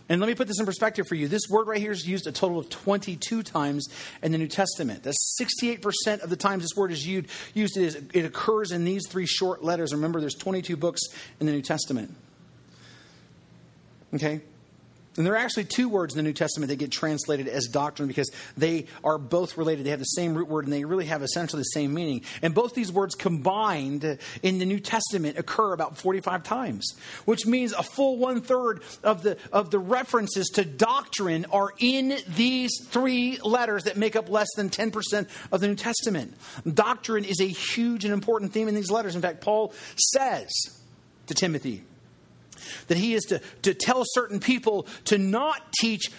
[0.09, 1.29] And let me put this in perspective for you.
[1.29, 3.89] This word right here is used a total of 22 times
[4.23, 5.03] in the New Testament.
[5.03, 9.63] That's 68% of the times this word is used, it occurs in these three short
[9.63, 9.93] letters.
[9.93, 11.03] Remember, there's 22 books
[11.41, 12.15] in the New Testament.
[14.15, 14.41] Okay?
[15.19, 18.07] And there are actually two words in the New Testament that get translated as doctrine
[18.07, 19.85] because they are both related.
[19.85, 22.23] They have the same root word and they really have essentially the same meaning.
[22.41, 27.73] And both these words combined in the New Testament occur about 45 times, which means
[27.73, 33.39] a full one third of the, of the references to doctrine are in these three
[33.43, 36.33] letters that make up less than 10% of the New Testament.
[36.73, 39.17] Doctrine is a huge and important theme in these letters.
[39.17, 40.49] In fact, Paul says
[41.27, 41.83] to Timothy,
[42.89, 46.11] that he is to, to tell certain people to not teach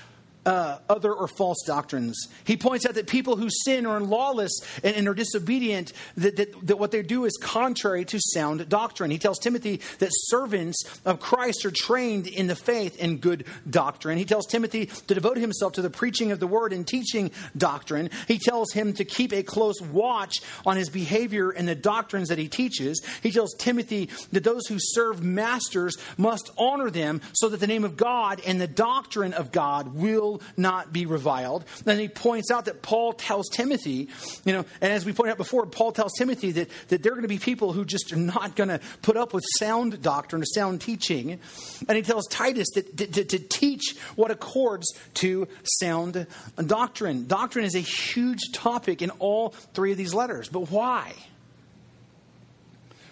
[0.49, 2.27] uh, other or false doctrines.
[2.43, 4.51] He points out that people who sin are lawless
[4.83, 9.11] and, and are disobedient, that, that, that, what they do is contrary to sound doctrine.
[9.11, 14.17] He tells Timothy that servants of Christ are trained in the faith and good doctrine.
[14.17, 18.09] He tells Timothy to devote himself to the preaching of the word and teaching doctrine.
[18.27, 22.39] He tells him to keep a close watch on his behavior and the doctrines that
[22.39, 23.05] he teaches.
[23.21, 27.83] He tells Timothy that those who serve masters must honor them so that the name
[27.83, 31.65] of God and the doctrine of God will not be reviled.
[31.83, 34.09] Then he points out that Paul tells Timothy,
[34.45, 37.23] you know, and as we pointed out before, Paul tells Timothy that, that they're going
[37.23, 40.45] to be people who just are not going to put up with sound doctrine or
[40.45, 41.39] sound teaching.
[41.87, 46.27] And he tells Titus that, to, to teach what accords to sound
[46.65, 47.27] doctrine.
[47.27, 50.49] Doctrine is a huge topic in all three of these letters.
[50.49, 51.13] But why?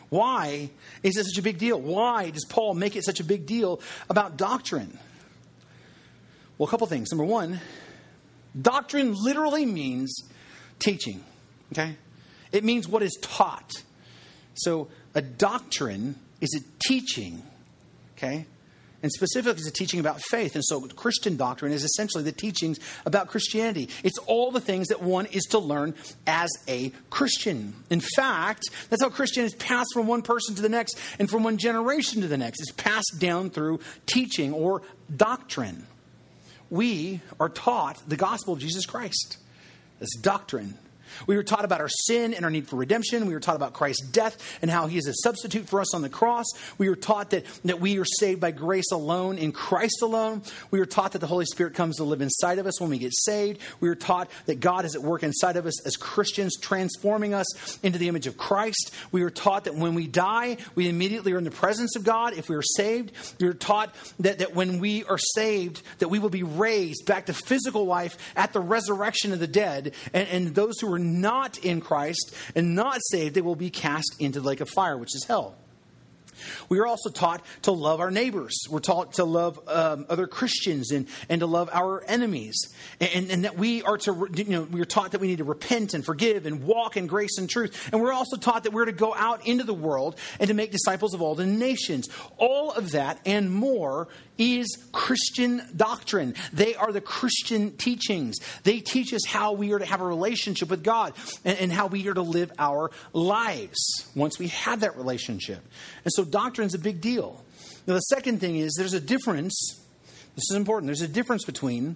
[0.10, 0.70] Why
[1.04, 1.80] is it such a big deal?
[1.80, 4.98] Why does Paul make it such a big deal about doctrine?
[6.58, 7.12] Well, a couple things.
[7.12, 7.60] Number one,
[8.60, 10.24] doctrine literally means
[10.80, 11.24] teaching,
[11.72, 11.96] okay?
[12.52, 13.84] It means what is taught.
[14.56, 17.44] So a doctrine is a teaching,
[18.18, 18.46] okay?
[19.04, 20.56] And specifically, it's a teaching about faith.
[20.56, 23.90] And so, Christian doctrine is essentially the teachings about Christianity.
[24.04, 25.94] It's all the things that one is to learn
[26.26, 27.76] as a Christian.
[27.92, 31.44] In fact, that's how Christianity is passed from one person to the next and from
[31.44, 32.60] one generation to the next.
[32.60, 34.82] It's passed down through teaching or
[35.16, 35.86] doctrine
[36.70, 39.38] we are taught the gospel of Jesus Christ.
[40.00, 40.78] It's doctrine.
[41.26, 43.26] We were taught about our sin and our need for redemption.
[43.28, 46.02] We were taught about Christ's death and how he is a substitute for us on
[46.02, 46.46] the cross.
[46.78, 50.42] We were taught that, that we are saved by grace alone, in Christ alone.
[50.72, 52.98] We were taught that the Holy Spirit comes to live inside of us when we
[52.98, 53.62] get saved.
[53.80, 57.80] We were taught that God is at work inside of us as Christians, transforming us
[57.84, 58.92] into the image of Christ.
[59.12, 62.34] We were taught that when we die, we immediately are in the presence of God
[62.34, 63.12] if we are saved.
[63.40, 67.28] We were taught that, that when we are saved, that we will be raised back
[67.28, 69.94] to physical life at the resurrection of the dead.
[70.14, 74.16] And, and those who are not in Christ and not saved, they will be cast
[74.20, 75.56] into the lake of fire, which is hell.
[76.70, 78.58] We are also taught to love our neighbors.
[78.70, 82.74] We're taught to love um, other Christians and, and to love our enemies.
[83.00, 85.44] And, and, that we are to, you know, we are taught that we need to
[85.44, 87.90] repent and forgive and walk in grace and truth.
[87.92, 90.72] And we're also taught that we're to go out into the world and to make
[90.72, 92.10] disciples of all the nations.
[92.38, 96.36] All of that and more is Christian doctrine.
[96.54, 98.38] They are the Christian teachings.
[98.64, 101.88] They teach us how we are to have a relationship with God and, and how
[101.88, 103.78] we are to live our lives
[104.16, 105.64] once we have that relationship.
[106.04, 107.44] And so doctrine is a big deal.
[107.86, 109.80] Now, the second thing is there's a difference.
[110.36, 110.88] This is important.
[110.88, 111.96] There's a difference between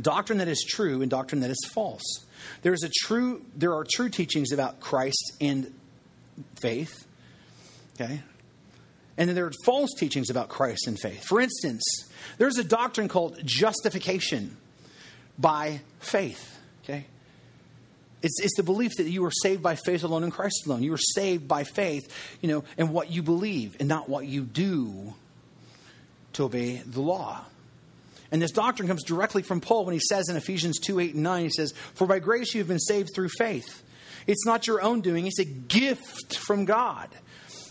[0.00, 2.24] doctrine that is true and doctrine that is false.
[2.62, 3.42] There is a true.
[3.56, 5.72] There are true teachings about Christ and
[6.60, 7.06] faith.
[7.94, 8.20] Okay,
[9.18, 11.24] and then there are false teachings about Christ and faith.
[11.24, 11.82] For instance,
[12.38, 14.56] there's a doctrine called justification
[15.38, 16.58] by faith.
[16.84, 17.06] Okay,
[18.22, 20.82] it's, it's the belief that you are saved by faith alone in Christ alone.
[20.82, 24.42] You are saved by faith, you know, and what you believe and not what you
[24.42, 25.14] do
[26.34, 27.44] to obey the law.
[28.30, 31.22] And this doctrine comes directly from Paul when he says in Ephesians 2 8 and
[31.22, 33.82] 9, he says, For by grace you have been saved through faith.
[34.26, 37.08] It's not your own doing, it's a gift from God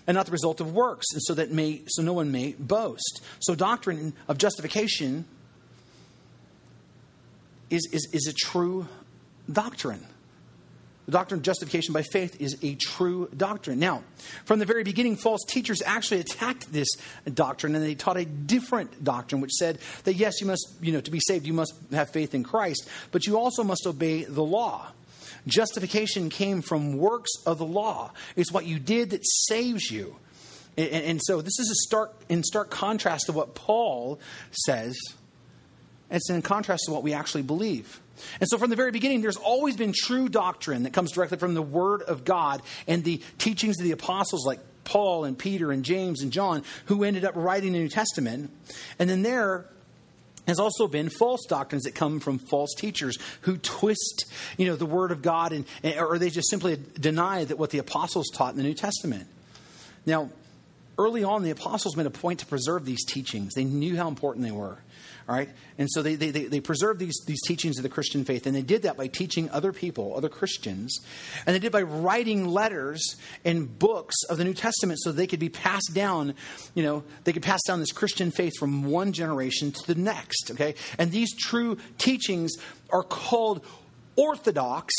[0.07, 3.21] and not the result of works, and so that may so no one may boast.
[3.39, 5.25] So doctrine of justification
[7.69, 8.87] is, is, is a true
[9.51, 10.05] doctrine.
[11.05, 13.77] The doctrine of justification by faith is a true doctrine.
[13.77, 14.03] Now,
[14.45, 16.87] from the very beginning, false teachers actually attacked this
[17.31, 21.01] doctrine and they taught a different doctrine, which said that yes, you must, you know,
[21.01, 24.43] to be saved, you must have faith in Christ, but you also must obey the
[24.43, 24.87] law.
[25.47, 28.11] Justification came from works of the law.
[28.35, 30.15] It's what you did that saves you.
[30.77, 34.19] And, and so this is a stark in stark contrast to what Paul
[34.51, 34.97] says.
[36.11, 37.99] It's in contrast to what we actually believe.
[38.39, 41.53] And so, from the very beginning, there's always been true doctrine that comes directly from
[41.53, 45.83] the Word of God and the teachings of the apostles like Paul and Peter and
[45.83, 48.51] James and John, who ended up writing the New Testament.
[48.99, 49.65] And then there
[50.47, 54.25] has also been false doctrines that come from false teachers who twist,
[54.57, 55.65] you know, the Word of God, and,
[55.97, 59.27] or they just simply deny that what the apostles taught in the New Testament.
[60.05, 60.29] Now,
[60.97, 63.53] early on, the apostles made a point to preserve these teachings.
[63.53, 64.77] They knew how important they were.
[65.27, 65.49] All right?
[65.79, 68.45] And so they, they, they, they preserved these, these teachings of the Christian faith.
[68.45, 70.99] And they did that by teaching other people, other Christians.
[71.45, 75.39] And they did by writing letters and books of the New Testament so they could
[75.39, 76.35] be passed down,
[76.75, 80.51] you know, they could pass down this Christian faith from one generation to the next.
[80.51, 80.75] Okay?
[80.99, 82.53] And these true teachings
[82.91, 83.65] are called
[84.15, 84.93] orthodox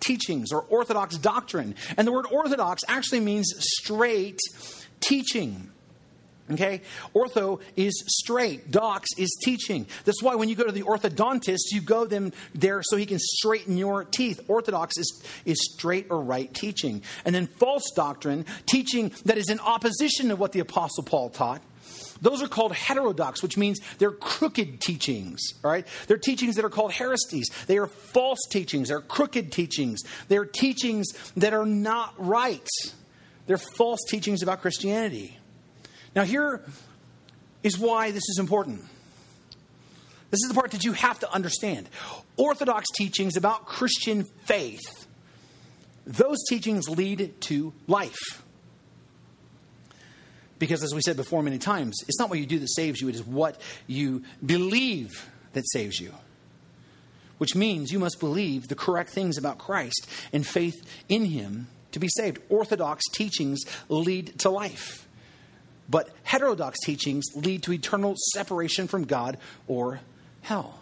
[0.00, 1.74] teachings or orthodox doctrine.
[1.98, 4.38] And the word orthodox actually means straight
[5.00, 5.70] teaching.
[6.50, 6.82] Okay?
[7.14, 8.70] Ortho is straight.
[8.70, 9.86] Dox is teaching.
[10.04, 13.18] That's why when you go to the orthodontist, you go them there so he can
[13.18, 14.40] straighten your teeth.
[14.48, 17.02] Orthodox is, is straight or right teaching.
[17.24, 21.62] And then false doctrine, teaching that is in opposition to what the Apostle Paul taught.
[22.20, 25.86] Those are called heterodox, which means they're crooked teachings, all right?
[26.06, 27.50] They're teachings that are called heresies.
[27.66, 28.88] They are false teachings.
[28.88, 30.00] They're crooked teachings.
[30.28, 32.66] They're teachings that are not right.
[33.46, 35.35] They're false teachings about Christianity.
[36.16, 36.62] Now, here
[37.62, 38.80] is why this is important.
[40.30, 41.88] This is the part that you have to understand.
[42.36, 45.06] Orthodox teachings about Christian faith,
[46.06, 48.42] those teachings lead to life.
[50.58, 53.08] Because, as we said before many times, it's not what you do that saves you,
[53.08, 56.12] it is what you believe that saves you.
[57.36, 60.74] Which means you must believe the correct things about Christ and faith
[61.10, 62.38] in Him to be saved.
[62.48, 63.60] Orthodox teachings
[63.90, 65.05] lead to life,
[65.88, 70.00] but heterodox teachings lead to eternal separation from God or
[70.42, 70.80] hell.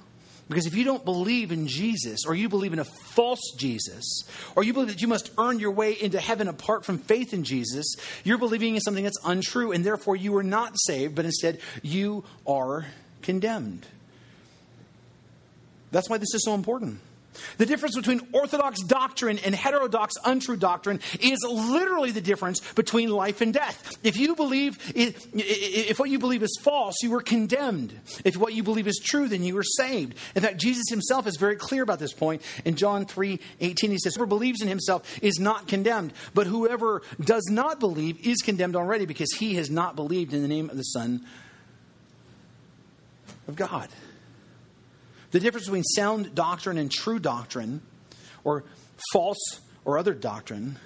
[0.49, 4.25] Because if you don't believe in Jesus, or you believe in a false Jesus,
[4.55, 7.45] or you believe that you must earn your way into heaven apart from faith in
[7.45, 11.61] Jesus, you're believing in something that's untrue, and therefore you are not saved, but instead
[11.83, 12.87] you are
[13.23, 13.87] condemned.
[15.93, 17.01] That's why this is so important.
[17.59, 23.41] The difference between orthodox doctrine and heterodox untrue doctrine is literally the difference between life
[23.41, 23.97] and death.
[24.03, 27.99] If you believe if what you believe is false, you are condemned.
[28.25, 30.17] If what you believe is true, then you are saved.
[30.35, 32.43] In fact, Jesus himself is very clear about this point.
[32.65, 37.03] In John 3 18, he says, Whoever believes in himself is not condemned, but whoever
[37.21, 40.77] does not believe is condemned already because he has not believed in the name of
[40.77, 41.25] the Son
[43.49, 43.89] of God.
[45.35, 47.83] The difference between sound doctrine and true doctrine,
[48.45, 48.63] or
[49.13, 50.79] false or other doctrine,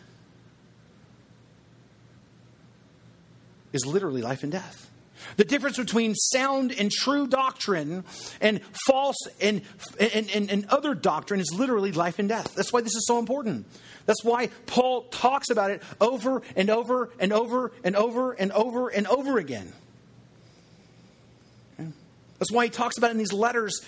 [3.75, 4.89] is literally life and death.
[5.37, 8.05] The difference between sound and true doctrine
[8.41, 9.61] and false and,
[10.01, 12.55] and, and, and, other doctrine is literally life and death.
[12.55, 13.67] That's why this is so important.
[14.07, 18.89] That's why Paul talks about it over and over and over and over and over
[18.89, 19.75] and over again.
[22.39, 23.81] That's why he talks about it in these letters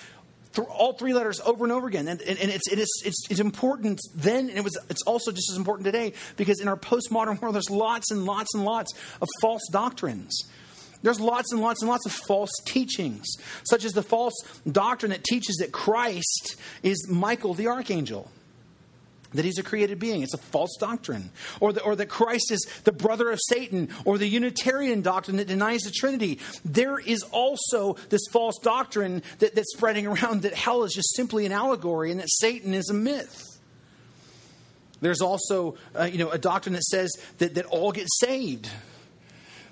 [0.59, 2.09] all three letters over and over again.
[2.09, 5.30] And, and, and it's, it is, it's, it's important then, and it was, it's also
[5.30, 8.92] just as important today, because in our postmodern world, there's lots and lots and lots
[9.20, 10.42] of false doctrines.
[11.03, 13.26] There's lots and lots and lots of false teachings,
[13.64, 14.34] such as the false
[14.70, 18.30] doctrine that teaches that Christ is Michael the archangel
[19.35, 20.22] that he's a created being.
[20.22, 21.31] It's a false doctrine.
[21.61, 25.49] Or, the, or that Christ is the brother of Satan, or the Unitarian doctrine that
[25.49, 26.39] denies the Trinity.
[26.64, 31.47] There is also this false doctrine that, that's spreading around that hell is just simply
[31.47, 33.47] an allegory and that Satan is a myth.
[35.01, 38.68] There's also uh, you know, a doctrine that says that, that all get saved.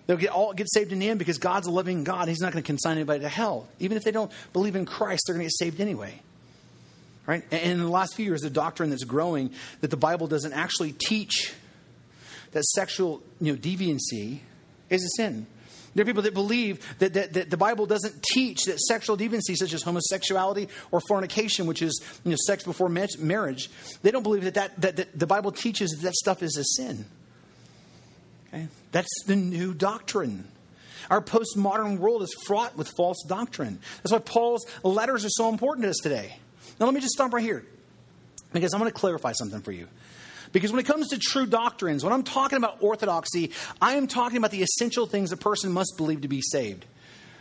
[0.07, 2.29] They'll get all get saved in the end because God's a loving God.
[2.29, 3.69] He's not going to consign anybody to hell.
[3.79, 6.23] Even if they don't believe in Christ, they're going to get saved anyway.
[7.29, 7.45] Right?
[7.53, 9.51] And in the last few years, a doctrine that's growing
[9.83, 11.53] that the Bible doesn't actually teach
[12.53, 14.39] that sexual you know, deviancy
[14.89, 15.47] is a sin.
[15.95, 19.57] There are people that believe that, that, that, the Bible doesn't teach that sexual deviancy,
[19.57, 23.71] such as homosexuality or fornication, which is you know, sex before marriage,
[24.03, 26.65] they don't believe that, that, that, that the Bible teaches that, that stuff is a
[26.83, 27.05] sin.
[28.49, 28.69] Okay?
[28.93, 30.49] That's the new doctrine.
[31.11, 33.81] Our postmodern world is fraught with false doctrine.
[33.99, 36.37] That's why Paul's letters are so important to us today.
[36.79, 37.65] Now, let me just stop right here
[38.53, 39.89] because I'm going to clarify something for you.
[40.53, 43.51] Because when it comes to true doctrines, when I'm talking about orthodoxy,
[43.83, 46.87] I am talking about the essential things a person must believe to be saved.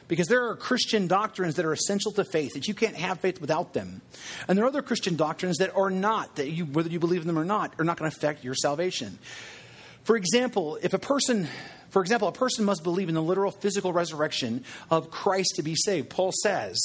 [0.08, 3.42] Because there are Christian doctrines that are essential to faith, that you can't have faith
[3.42, 4.02] without them.
[4.48, 7.28] And there are other Christian doctrines that are not, that you, whether you believe in
[7.28, 9.20] them or not, are not going to affect your salvation.
[10.08, 11.50] For example, if a person
[11.90, 15.74] for example, a person must believe in the literal physical resurrection of Christ to be
[15.76, 16.10] saved.
[16.10, 16.78] Paul says,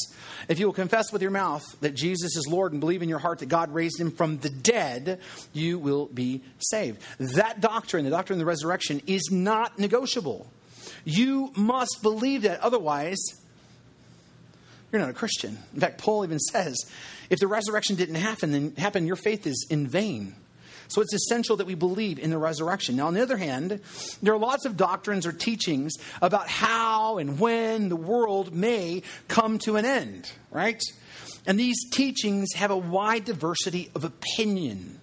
[0.48, 3.18] if you will confess with your mouth that Jesus is Lord and believe in your
[3.18, 5.20] heart that God raised him from the dead,
[5.52, 7.02] you will be saved.
[7.18, 10.46] That doctrine, the doctrine of the resurrection, is not negotiable.
[11.04, 12.60] You must believe that.
[12.60, 13.22] Otherwise,
[14.92, 15.58] you're not a Christian.
[15.74, 16.76] In fact, Paul even says,
[17.28, 20.36] if the resurrection didn't happen, then happen, your faith is in vain.
[20.92, 22.96] So it's essential that we believe in the resurrection.
[22.96, 23.80] Now, on the other hand,
[24.22, 29.58] there are lots of doctrines or teachings about how and when the world may come
[29.60, 30.82] to an end, right?
[31.46, 35.00] And these teachings have a wide diversity of opinion.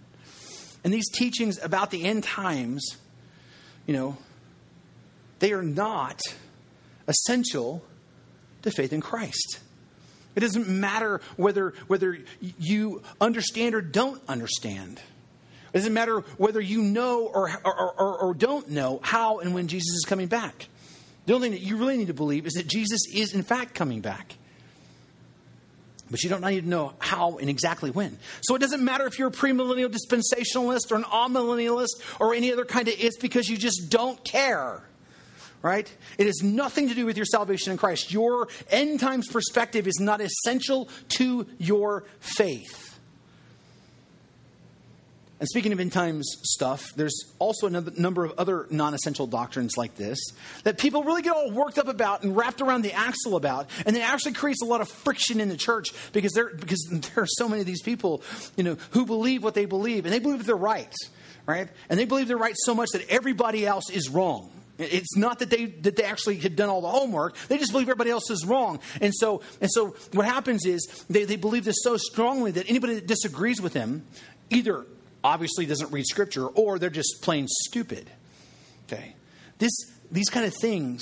[0.83, 2.97] And these teachings about the end times,
[3.87, 4.15] you know,
[5.39, 6.21] they are not
[7.07, 7.83] essential
[8.61, 9.59] to faith in Christ.
[10.35, 15.01] It doesn't matter whether, whether you understand or don't understand.
[15.73, 19.67] It doesn't matter whether you know or, or, or, or, don't know how and when
[19.67, 20.67] Jesus is coming back.
[21.25, 23.75] The only thing that you really need to believe is that Jesus is, in fact,
[23.75, 24.35] coming back.
[26.09, 28.17] But you don't need to know how and exactly when.
[28.41, 32.65] So it doesn't matter if you're a premillennial dispensationalist or an amillennialist or any other
[32.65, 34.83] kind of it's because you just don't care
[35.61, 35.93] right?
[36.17, 38.13] It has nothing to do with your salvation in Christ.
[38.13, 42.88] Your end times perspective is not essential to your faith.
[45.39, 49.77] And speaking of end times stuff, there's also a number of other non essential doctrines
[49.77, 50.19] like this
[50.63, 53.69] that people really get all worked up about and wrapped around the axle about.
[53.85, 57.23] And it actually creates a lot of friction in the church because there, because there
[57.23, 58.21] are so many of these people
[58.57, 60.05] you know, who believe what they believe.
[60.05, 60.93] And they believe they're right,
[61.45, 61.69] right?
[61.89, 64.51] And they believe they're right so much that everybody else is wrong.
[64.77, 67.35] It's not that they that they actually had done all the homework.
[67.49, 68.79] They just believe everybody else is wrong.
[69.01, 72.95] And so and so what happens is they, they believe this so strongly that anybody
[72.95, 74.05] that disagrees with them
[74.49, 74.85] either
[75.23, 78.09] obviously doesn't read scripture or they're just plain stupid.
[78.87, 79.15] Okay.
[79.57, 79.71] This
[80.11, 81.01] these kind of things,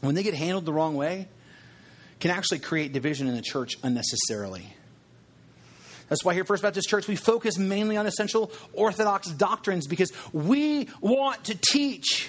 [0.00, 1.28] when they get handled the wrong way,
[2.18, 4.74] can actually create division in the church unnecessarily.
[6.08, 10.12] That's why here at First Baptist Church we focus mainly on essential orthodox doctrines because
[10.32, 12.28] we want to teach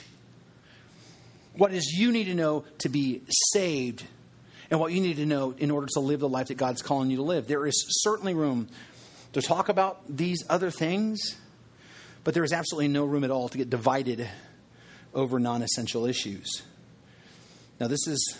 [1.58, 4.04] what is you need to know to be saved
[4.70, 7.10] and what you need to know in order to live the life that God's calling
[7.10, 7.48] you to live.
[7.48, 8.70] There is certainly room
[9.34, 11.38] to talk about these other things,
[12.24, 14.28] but there is absolutely no room at all to get divided
[15.14, 16.64] over non essential issues.
[17.80, 18.38] Now, this is,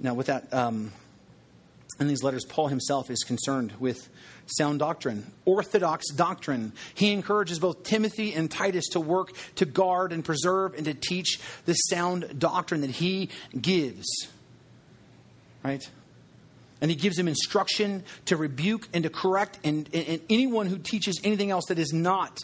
[0.00, 0.92] now with that, um,
[2.00, 4.08] in these letters, Paul himself is concerned with
[4.46, 6.72] sound doctrine, orthodox doctrine.
[6.94, 11.40] He encourages both Timothy and Titus to work to guard and preserve and to teach
[11.66, 14.06] the sound doctrine that he gives.
[15.64, 15.88] Right?
[16.80, 20.78] And he gives them instruction to rebuke and to correct and, and, and anyone who
[20.78, 22.40] teaches anything else that is not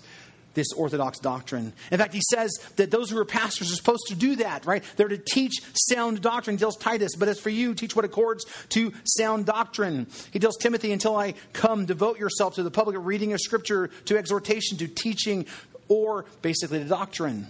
[0.54, 1.72] this orthodox doctrine.
[1.90, 4.82] In fact, he says that those who are pastors are supposed to do that, right?
[4.96, 6.56] They're to teach sound doctrine.
[6.56, 10.06] He tells Titus, but as for you, teach what accords to sound doctrine.
[10.32, 14.16] He tells Timothy, until I come, devote yourself to the public reading of Scripture, to
[14.16, 15.46] exhortation, to teaching,
[15.88, 17.46] or basically to doctrine.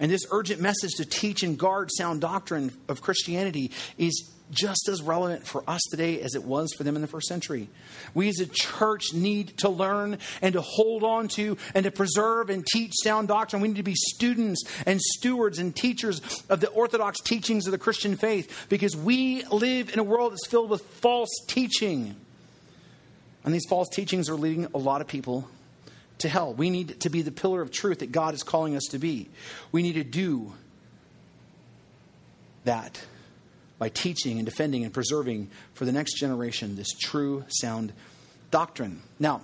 [0.00, 5.02] And this urgent message to teach and guard sound doctrine of Christianity is just as
[5.02, 7.68] relevant for us today as it was for them in the first century.
[8.14, 12.50] We as a church need to learn and to hold on to and to preserve
[12.50, 13.62] and teach sound doctrine.
[13.62, 17.78] We need to be students and stewards and teachers of the orthodox teachings of the
[17.78, 22.16] Christian faith because we live in a world that's filled with false teaching.
[23.44, 25.48] And these false teachings are leading a lot of people
[26.18, 26.52] to hell.
[26.52, 29.28] We need to be the pillar of truth that God is calling us to be.
[29.72, 30.52] We need to do
[32.64, 33.00] that
[33.78, 37.92] by teaching and defending and preserving for the next generation this true, sound
[38.50, 39.02] doctrine.
[39.18, 39.40] Now,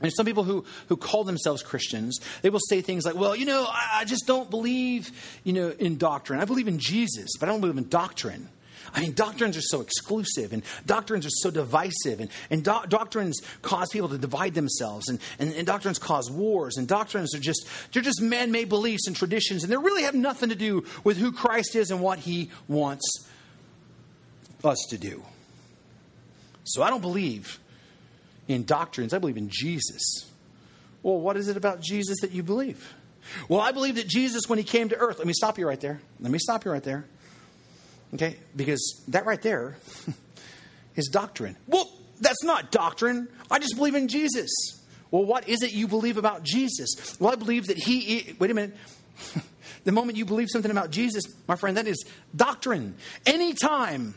[0.00, 2.20] there's some people who, who call themselves Christians.
[2.42, 5.10] They will say things like, well, you know, I, I just don't believe,
[5.42, 6.40] you know, in doctrine.
[6.40, 8.48] I believe in Jesus, but I don't believe in doctrine.
[8.94, 13.40] I mean, doctrines are so exclusive and doctrines are so divisive, and, and do- doctrines
[13.60, 17.66] cause people to divide themselves, and, and, and, doctrines cause wars, and doctrines are just,
[17.92, 21.18] they're just man made beliefs and traditions, and they really have nothing to do with
[21.18, 23.28] who Christ is and what he wants
[24.64, 25.22] us to do.
[26.64, 27.58] So I don't believe
[28.46, 30.26] in doctrines, I believe in Jesus.
[31.02, 32.94] Well, what is it about Jesus that you believe?
[33.48, 35.80] Well, I believe that Jesus, when he came to earth, let me stop you right
[35.80, 36.00] there.
[36.20, 37.04] Let me stop you right there.
[38.14, 38.36] Okay?
[38.56, 39.76] Because that right there
[40.96, 41.56] is doctrine.
[41.66, 41.90] Well,
[42.20, 43.28] that's not doctrine.
[43.50, 44.50] I just believe in Jesus.
[45.10, 47.18] Well, what is it you believe about Jesus?
[47.20, 48.34] Well, I believe that he.
[48.38, 48.76] Wait a minute.
[49.84, 52.04] the moment you believe something about Jesus, my friend, that is
[52.34, 52.94] doctrine.
[53.26, 54.14] Anytime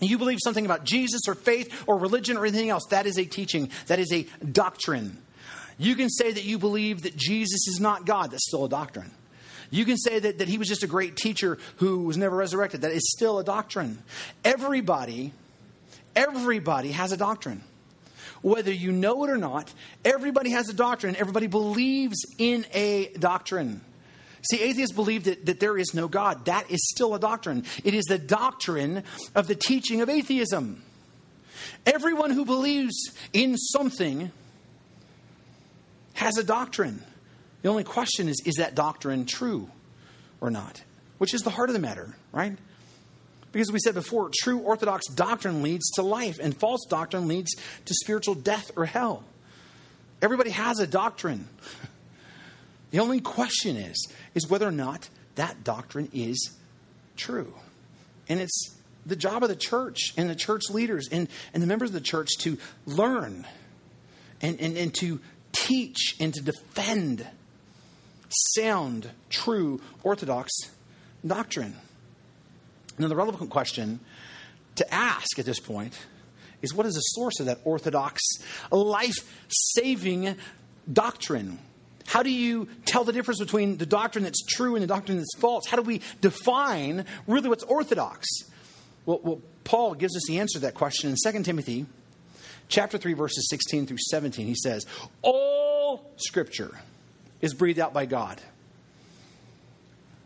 [0.00, 3.24] you believe something about Jesus or faith or religion or anything else, that is a
[3.24, 5.18] teaching, that is a doctrine.
[5.78, 9.10] You can say that you believe that Jesus is not God, that's still a doctrine.
[9.70, 12.82] You can say that, that he was just a great teacher who was never resurrected,
[12.82, 14.02] that is still a doctrine.
[14.44, 15.32] Everybody,
[16.16, 17.62] everybody has a doctrine.
[18.42, 19.72] Whether you know it or not,
[20.04, 21.14] everybody has a doctrine.
[21.16, 23.82] Everybody believes in a doctrine.
[24.42, 26.46] See, atheists believe that, that there is no God.
[26.46, 27.64] That is still a doctrine.
[27.84, 30.82] It is the doctrine of the teaching of atheism.
[31.84, 32.94] Everyone who believes
[33.32, 34.30] in something
[36.14, 37.02] has a doctrine.
[37.62, 39.68] The only question is is that doctrine true
[40.40, 40.82] or not?
[41.18, 42.56] Which is the heart of the matter, right?
[43.52, 47.94] Because we said before, true orthodox doctrine leads to life, and false doctrine leads to
[47.94, 49.24] spiritual death or hell.
[50.22, 51.48] Everybody has a doctrine.
[52.90, 56.50] The only question is, is whether or not that doctrine is
[57.16, 57.54] true.
[58.28, 58.76] And it's
[59.06, 62.00] the job of the church and the church leaders and, and the members of the
[62.00, 63.46] church to learn
[64.42, 65.20] and, and, and to
[65.52, 67.26] teach and to defend
[68.28, 70.52] sound, true, orthodox
[71.26, 71.76] doctrine.
[72.98, 74.00] Now, the relevant question
[74.76, 75.98] to ask at this point
[76.62, 78.20] is what is the source of that orthodox,
[78.70, 79.16] life
[79.48, 80.36] saving
[80.92, 81.58] doctrine?
[82.10, 85.36] How do you tell the difference between the doctrine that's true and the doctrine that's
[85.38, 85.68] false?
[85.68, 88.26] How do we define really what's orthodox?
[89.06, 91.86] Well, well Paul gives us the answer to that question in 2 Timothy
[92.66, 94.44] chapter 3 verses 16 through 17.
[94.44, 94.86] He says,
[95.22, 96.80] "All scripture
[97.40, 98.42] is breathed out by God."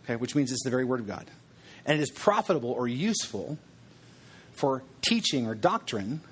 [0.05, 1.31] Okay, which means it's the very word of God.
[1.85, 3.59] And it is profitable or useful
[4.55, 6.23] for teaching or doctrine,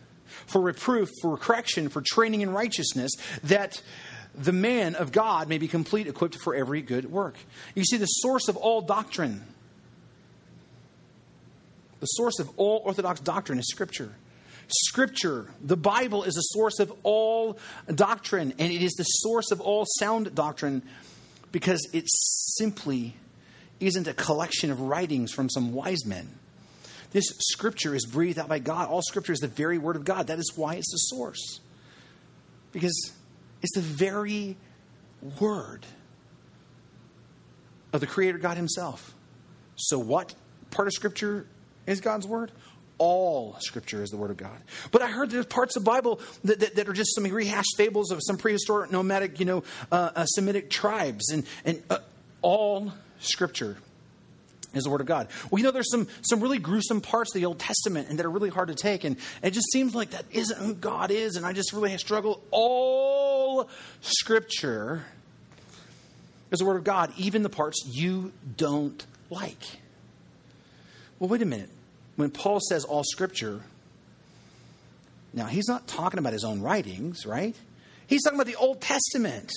[0.47, 3.11] for reproof, for correction, for training in righteousness,
[3.45, 3.83] that
[4.35, 7.37] the man of God may be complete, equipped for every good work.
[7.75, 9.43] You see, the source of all doctrine,
[12.01, 14.13] the source of all Orthodox doctrine is Scripture.
[14.69, 17.59] Scripture, the Bible, is the source of all
[17.95, 20.83] doctrine, and it is the source of all sound doctrine
[21.51, 23.15] because it simply
[23.81, 26.29] isn't a collection of writings from some wise men.
[27.11, 28.89] This scripture is breathed out by God.
[28.89, 30.29] All scripture is the very word of God.
[30.29, 31.61] That is why it's the source.
[32.73, 33.13] Because
[33.63, 34.57] it's the very
[35.41, 35.87] word
[37.93, 39.15] of the Creator God Himself.
[39.77, 40.35] So, what
[40.71, 41.47] part of Scripture
[41.87, 42.53] is God's Word?
[42.99, 44.57] All Scripture is the Word of God.
[44.91, 47.77] But I heard there's parts of the Bible that, that, that are just some rehashed
[47.77, 51.99] fables of some prehistoric nomadic, you know, uh, uh, Semitic tribes, and, and uh,
[52.43, 53.77] all Scripture
[54.75, 55.29] is the word of God.
[55.51, 58.27] Well, you know, there's some some really gruesome parts of the Old Testament and that
[58.27, 61.37] are really hard to take, and it just seems like that isn't who God is,
[61.37, 62.43] and I just really struggle.
[62.51, 63.22] All
[64.01, 65.05] Scripture
[66.51, 69.63] is the word of God, even the parts you don't like.
[71.19, 71.71] Well, wait a minute.
[72.17, 73.61] When Paul says all Scripture,
[75.33, 77.57] now he's not talking about his own writings, right?
[78.07, 79.51] He's talking about the Old Testament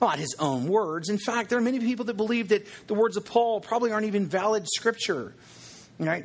[0.00, 1.08] not his own words.
[1.08, 4.06] In fact, there are many people that believe that the words of Paul probably aren't
[4.06, 5.34] even valid scripture,
[5.98, 6.24] right?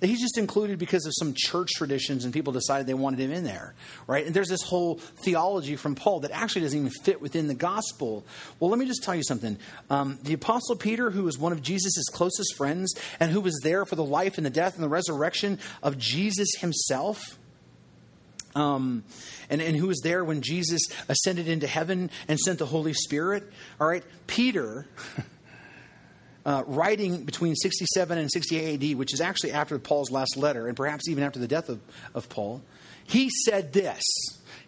[0.00, 3.44] He's just included because of some church traditions and people decided they wanted him in
[3.44, 3.74] there,
[4.06, 4.24] right?
[4.24, 8.24] And there's this whole theology from Paul that actually doesn't even fit within the gospel.
[8.58, 9.58] Well, let me just tell you something.
[9.90, 13.84] Um, the Apostle Peter, who was one of Jesus' closest friends and who was there
[13.84, 17.38] for the life and the death and the resurrection of Jesus himself,
[18.54, 19.04] um,
[19.48, 23.44] and, and who was there when Jesus ascended into heaven and sent the Holy Spirit.
[23.80, 24.86] All right, Peter,
[26.44, 30.76] uh, writing between 67 and 68 AD, which is actually after Paul's last letter, and
[30.76, 31.80] perhaps even after the death of,
[32.14, 32.62] of Paul,
[33.04, 34.02] he said this.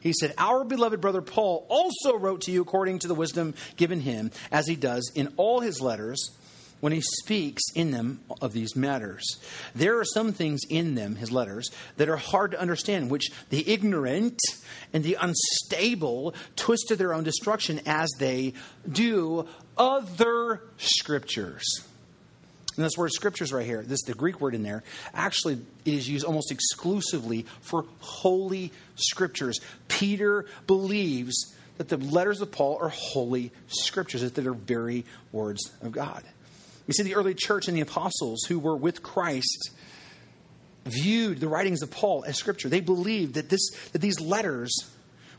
[0.01, 4.01] He said, Our beloved brother Paul also wrote to you according to the wisdom given
[4.01, 6.31] him, as he does in all his letters
[6.83, 9.23] when he speaks in them of these matters.
[9.73, 13.71] There are some things in them, his letters, that are hard to understand, which the
[13.71, 14.41] ignorant
[14.93, 18.55] and the unstable twist to their own destruction as they
[18.91, 19.47] do
[19.77, 21.63] other scriptures.
[22.77, 26.25] And this word scriptures right here, this the Greek word in there, actually is used
[26.25, 29.61] almost exclusively for holy scriptures.
[29.89, 35.93] Peter believes that the letters of Paul are holy scriptures, that they're very words of
[35.93, 36.23] God.
[36.87, 39.71] We see the early church and the apostles who were with Christ
[40.85, 42.69] viewed the writings of Paul as scripture.
[42.69, 44.73] They believed that, this, that these letters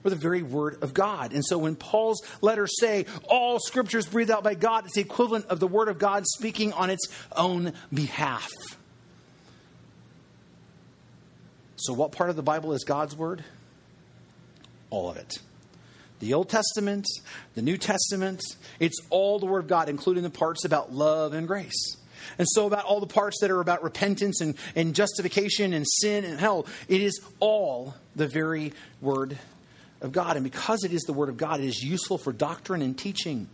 [0.04, 1.34] were the very word of God.
[1.34, 5.01] And so when Paul's letters say all scripture is breathed out by God, it's the
[5.01, 8.49] equivalent of the word of God speaking on its own behalf.
[11.76, 13.43] So, what part of the Bible is God's word?
[14.89, 15.39] All of it
[16.24, 17.06] the Old Testament,
[17.54, 18.41] the New Testament,
[18.80, 21.97] it's all the Word of God, including the parts about love and grace.
[22.38, 26.24] And so, about all the parts that are about repentance and, and justification and sin
[26.24, 29.38] and hell, it is all the very Word
[30.04, 30.36] of God.
[30.36, 33.47] And because it is the Word of God, it is useful for doctrine and teaching.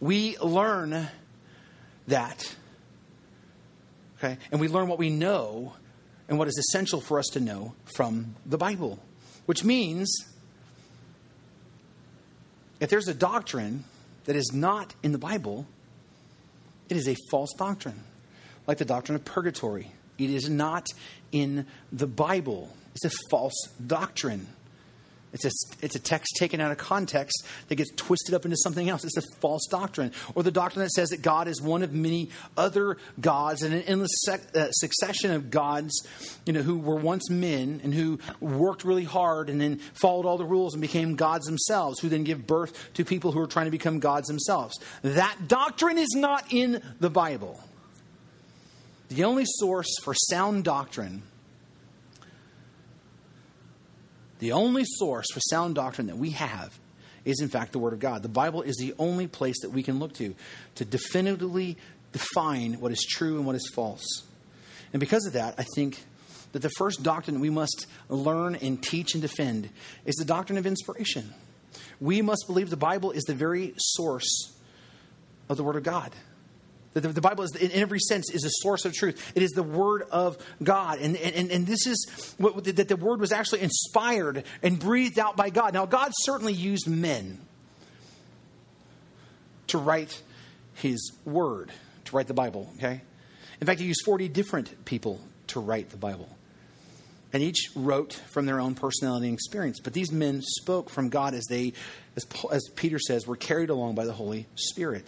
[0.00, 1.08] We learn
[2.06, 2.56] that,
[4.18, 4.38] okay?
[4.50, 5.74] And we learn what we know
[6.28, 8.98] and what is essential for us to know from the Bible,
[9.46, 10.08] which means
[12.80, 13.84] if there's a doctrine
[14.24, 15.66] that is not in the Bible,
[16.88, 18.04] it is a false doctrine,
[18.66, 19.92] like the doctrine of purgatory.
[20.16, 20.86] It is not
[21.32, 24.48] in the Bible, it's a false doctrine.
[25.32, 25.50] It's a,
[25.82, 29.04] it's a text taken out of context that gets twisted up into something else.
[29.04, 30.12] It's a false doctrine.
[30.34, 33.82] Or the doctrine that says that God is one of many other gods and an
[33.82, 36.06] endless sec, uh, succession of gods
[36.46, 40.38] you know, who were once men and who worked really hard and then followed all
[40.38, 43.66] the rules and became gods themselves, who then give birth to people who are trying
[43.66, 44.78] to become gods themselves.
[45.02, 47.62] That doctrine is not in the Bible.
[49.10, 51.22] The only source for sound doctrine
[54.38, 56.78] the only source for sound doctrine that we have
[57.24, 58.22] is, in fact, the Word of God.
[58.22, 60.34] The Bible is the only place that we can look to
[60.76, 61.76] to definitively
[62.12, 64.22] define what is true and what is false.
[64.92, 66.02] And because of that, I think
[66.52, 69.68] that the first doctrine that we must learn and teach and defend
[70.06, 71.34] is the doctrine of inspiration.
[72.00, 74.52] We must believe the Bible is the very source
[75.48, 76.12] of the Word of God.
[76.94, 79.32] The, the, Bible is, in every sense, is a source of truth.
[79.34, 80.98] It is the Word of God.
[81.00, 85.36] And, and, and this is what, that the Word was actually inspired and breathed out
[85.36, 85.74] by God.
[85.74, 87.38] Now, God certainly used men
[89.68, 90.20] to write
[90.74, 91.70] His Word,
[92.06, 93.02] to write the Bible, okay?
[93.60, 96.28] In fact, He used 40 different people to write the Bible.
[97.32, 99.80] And each wrote from their own personality and experience.
[99.80, 101.74] But these men spoke from God as they,
[102.16, 105.06] as, as Peter says, were carried along by the Holy Spirit.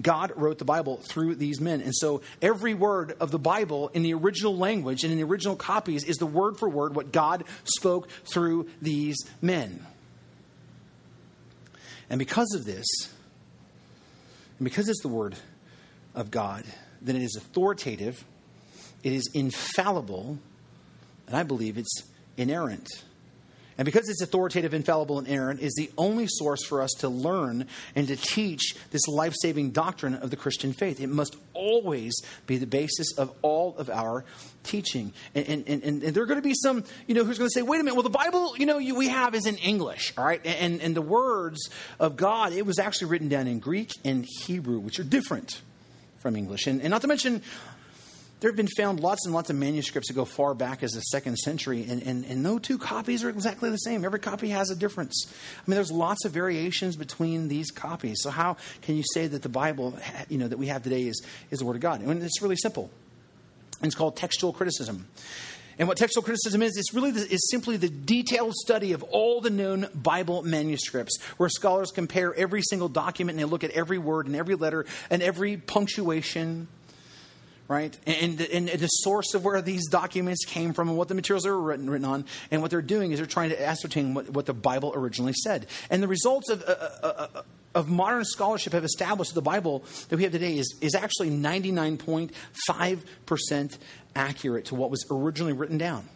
[0.00, 1.82] God wrote the Bible through these men.
[1.82, 5.56] And so every word of the Bible in the original language and in the original
[5.56, 9.84] copies is the word for word what God spoke through these men.
[12.08, 12.86] And because of this,
[14.58, 15.34] and because it's the word
[16.14, 16.64] of God,
[17.00, 18.24] then it is authoritative,
[19.02, 20.38] it is infallible,
[21.26, 22.04] and I believe it's
[22.36, 22.88] inerrant.
[23.82, 27.66] And because it's authoritative, infallible, and inerrant, is the only source for us to learn
[27.96, 31.00] and to teach this life saving doctrine of the Christian faith.
[31.00, 32.14] It must always
[32.46, 34.24] be the basis of all of our
[34.62, 35.12] teaching.
[35.34, 37.52] And, and, and, and there are going to be some, you know, who's going to
[37.52, 40.14] say, wait a minute, well, the Bible, you know, you, we have is in English,
[40.16, 40.40] all right?
[40.46, 41.68] And, and the words
[41.98, 45.60] of God, it was actually written down in Greek and Hebrew, which are different
[46.20, 46.68] from English.
[46.68, 47.42] And, and not to mention,
[48.42, 51.00] there have been found lots and lots of manuscripts that go far back as the
[51.00, 54.04] second century, and, and, and no two copies are exactly the same.
[54.04, 55.26] Every copy has a difference.
[55.28, 58.16] I mean, there's lots of variations between these copies.
[58.20, 59.96] So how can you say that the Bible,
[60.28, 62.00] you know, that we have today is, is the Word of God?
[62.00, 62.90] And it's really simple.
[63.80, 65.06] It's called textual criticism.
[65.78, 69.40] And what textual criticism is, it's really the, is simply the detailed study of all
[69.40, 73.98] the known Bible manuscripts, where scholars compare every single document and they look at every
[73.98, 76.66] word and every letter and every punctuation
[77.68, 77.96] right?
[78.06, 81.46] And, and, and, the source of where these documents came from and what the materials
[81.46, 82.24] are written, written on.
[82.50, 85.66] And what they're doing is they're trying to ascertain what, what the Bible originally said.
[85.88, 87.42] And the results of, uh, uh, uh, uh
[87.74, 91.30] of modern scholarship have established that the Bible that we have today is, is actually
[91.30, 93.78] 99.5%
[94.14, 96.06] accurate to what was originally written down.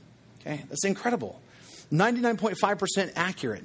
[0.40, 0.62] Okay?
[0.68, 1.40] That's incredible.
[1.92, 3.64] 99.5% accurate.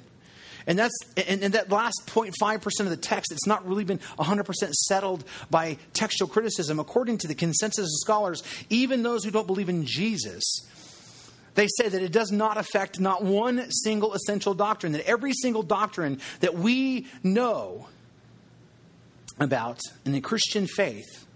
[0.66, 4.72] And that's and, and that last 0.5% of the text, it's not really been 100%
[4.72, 6.78] settled by textual criticism.
[6.78, 10.42] According to the consensus of scholars, even those who don't believe in Jesus,
[11.54, 15.62] they say that it does not affect not one single essential doctrine, that every single
[15.62, 17.88] doctrine that we know
[19.38, 21.26] about in the Christian faith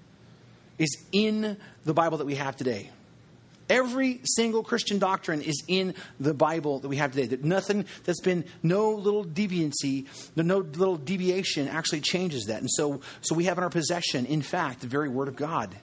[0.78, 2.90] is in the Bible that we have today.
[3.68, 7.26] Every single Christian doctrine is in the Bible that we have today.
[7.26, 10.06] That nothing that's been no little deviancy,
[10.36, 12.60] no little deviation actually changes that.
[12.60, 15.74] And so, so we have in our possession, in fact, the very Word of God.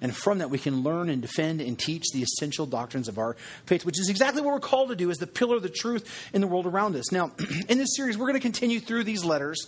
[0.00, 3.36] And from that, we can learn and defend and teach the essential doctrines of our
[3.66, 6.30] faith, which is exactly what we're called to do as the pillar of the truth
[6.32, 7.10] in the world around us.
[7.10, 7.32] Now,
[7.68, 9.66] in this series, we're going to continue through these letters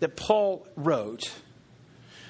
[0.00, 1.30] that Paul wrote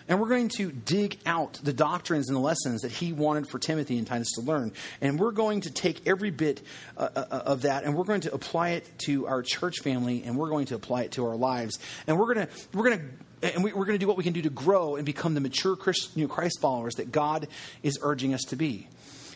[0.09, 3.59] and we're going to dig out the doctrines and the lessons that he wanted for
[3.59, 4.73] Timothy and Titus to learn.
[5.01, 6.63] And we're going to take every bit
[6.97, 10.37] uh, uh, of that and we're going to apply it to our church family and
[10.37, 11.79] we're going to apply it to our lives.
[12.07, 12.99] And we're going to, we're going
[13.43, 15.35] to, and we, are going to do what we can do to grow and become
[15.35, 17.47] the mature Christ, you know, Christ followers that God
[17.83, 18.89] is urging us to be.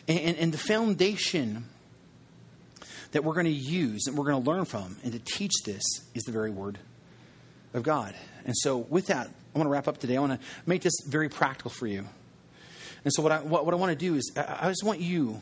[0.07, 1.65] And, and, and the foundation
[3.11, 5.83] that we're going to use and we're going to learn from and to teach this
[6.15, 6.79] is the very word
[7.75, 8.15] of God.
[8.43, 10.17] And so, with that, I want to wrap up today.
[10.17, 12.05] I want to make this very practical for you.
[13.03, 15.41] And so, what I, what, what I want to do is, I, just want you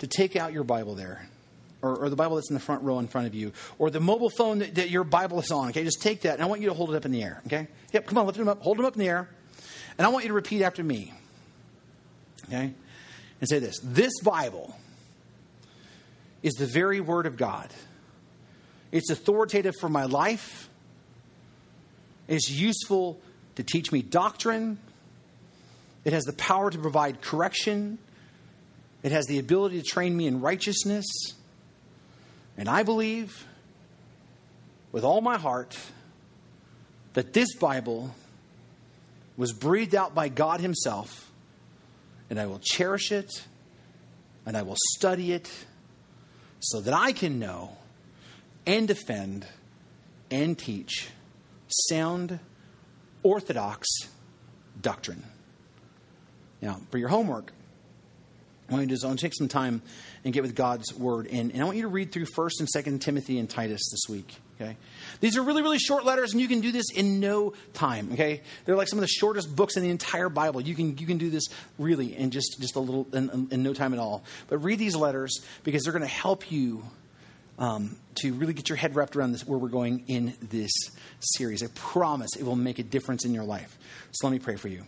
[0.00, 1.28] to take out your Bible there,
[1.80, 4.00] or, or, the Bible that's in the front row in front of you, or the
[4.00, 5.68] mobile phone that, that, your Bible is on.
[5.68, 7.40] Okay, just take that, and I want you to hold it up in the air.
[7.46, 9.28] Okay, yep, come on, lift them up, hold them up in the air,
[9.96, 11.12] and I want you to repeat after me.
[12.48, 12.74] Okay,
[13.40, 14.76] and say this: This Bible
[16.42, 17.70] is the very Word of God.
[18.90, 20.68] It's authoritative for my life
[22.28, 23.20] is useful
[23.56, 24.78] to teach me doctrine.
[26.04, 27.98] It has the power to provide correction.
[29.02, 31.06] It has the ability to train me in righteousness.
[32.56, 33.46] And I believe
[34.90, 35.78] with all my heart
[37.14, 38.14] that this Bible
[39.36, 41.30] was breathed out by God Himself,
[42.30, 43.44] and I will cherish it
[44.44, 45.50] and I will study it
[46.60, 47.76] so that I can know
[48.66, 49.46] and defend
[50.30, 51.08] and teach
[51.72, 52.38] sound,
[53.22, 53.88] orthodox
[54.80, 55.22] doctrine.
[56.60, 57.52] Now, for your homework,
[58.68, 59.82] I want you to take some time
[60.24, 61.26] and get with God's word.
[61.26, 64.08] And, and I want you to read through 1st and 2nd Timothy and Titus this
[64.08, 64.34] week.
[64.60, 64.76] Okay?
[65.20, 68.10] These are really, really short letters, and you can do this in no time.
[68.12, 68.40] Okay?
[68.64, 70.60] They're like some of the shortest books in the entire Bible.
[70.60, 71.44] You can you can do this
[71.78, 74.24] really in just, just a little in, in no time at all.
[74.48, 76.84] But read these letters because they're going to help you
[77.58, 80.72] um, to really get your head wrapped around this where we're going in this
[81.20, 81.62] series.
[81.62, 83.78] I promise it will make a difference in your life.
[84.12, 84.84] So let me pray for you.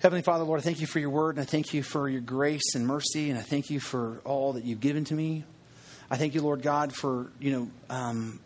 [0.00, 2.20] Heavenly Father, Lord, I thank you for your word, and I thank you for your
[2.20, 5.44] grace and mercy, and I thank you for all that you've given to me.
[6.10, 8.40] I thank you, Lord God, for, you know, um,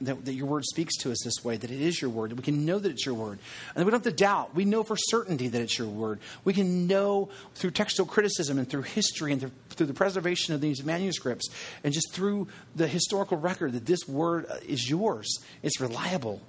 [0.00, 2.36] that, that, your word speaks to us this way, that it is your word, that
[2.36, 3.38] we can know that it's your word.
[3.74, 4.54] And we don't have to doubt.
[4.54, 6.20] We know for certainty that it's your word.
[6.44, 10.60] We can know through textual criticism and through history and through, through the preservation of
[10.60, 11.48] these manuscripts
[11.82, 15.38] and just through the historical record that this word is yours.
[15.62, 16.40] It's reliable.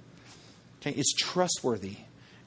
[0.80, 0.92] Okay?
[0.92, 1.96] It's trustworthy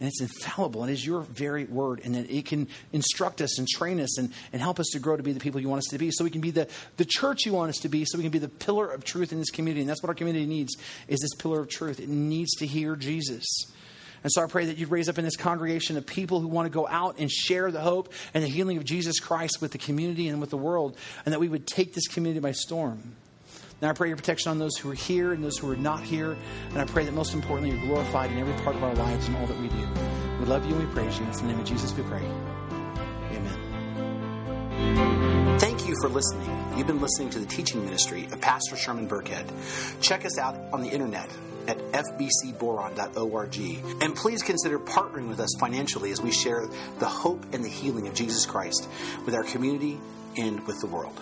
[0.03, 0.83] and it's infallible.
[0.83, 4.17] And it is your very word and that it can instruct us and train us
[4.17, 6.11] and, and help us to grow to be the people you want us to be
[6.11, 8.31] so we can be the, the church you want us to be so we can
[8.31, 9.79] be the pillar of truth in this community.
[9.79, 10.75] And that's what our community needs
[11.07, 12.01] is this pillar of truth.
[12.01, 13.45] It needs to hear jesus.
[14.23, 16.65] And so I pray that you'd raise up in this congregation of people who want
[16.65, 19.77] to go out and share the hope and the healing of Jesus Christ with the
[19.77, 23.15] community and with the world, and that we would take this community by storm.
[23.83, 26.03] And I pray your protection on those who are here and those who are not
[26.03, 26.37] here.
[26.69, 29.35] And I pray that most importantly, you're glorified in every part of our lives and
[29.35, 29.87] all that we do.
[30.39, 31.25] We love you and we praise you.
[31.25, 32.23] It's in the name of Jesus we pray.
[33.33, 33.59] Amen.
[35.59, 36.49] Thank you for listening.
[36.77, 39.51] You've been listening to the teaching ministry of Pastor Sherman Burkhead.
[39.99, 41.29] Check us out on the internet
[41.67, 43.57] at fbcboron.org.
[44.01, 46.69] And please consider partnering with us financially as we share
[46.99, 48.87] the hope and the healing of Jesus Christ
[49.25, 49.99] with our community
[50.37, 51.19] and with the world.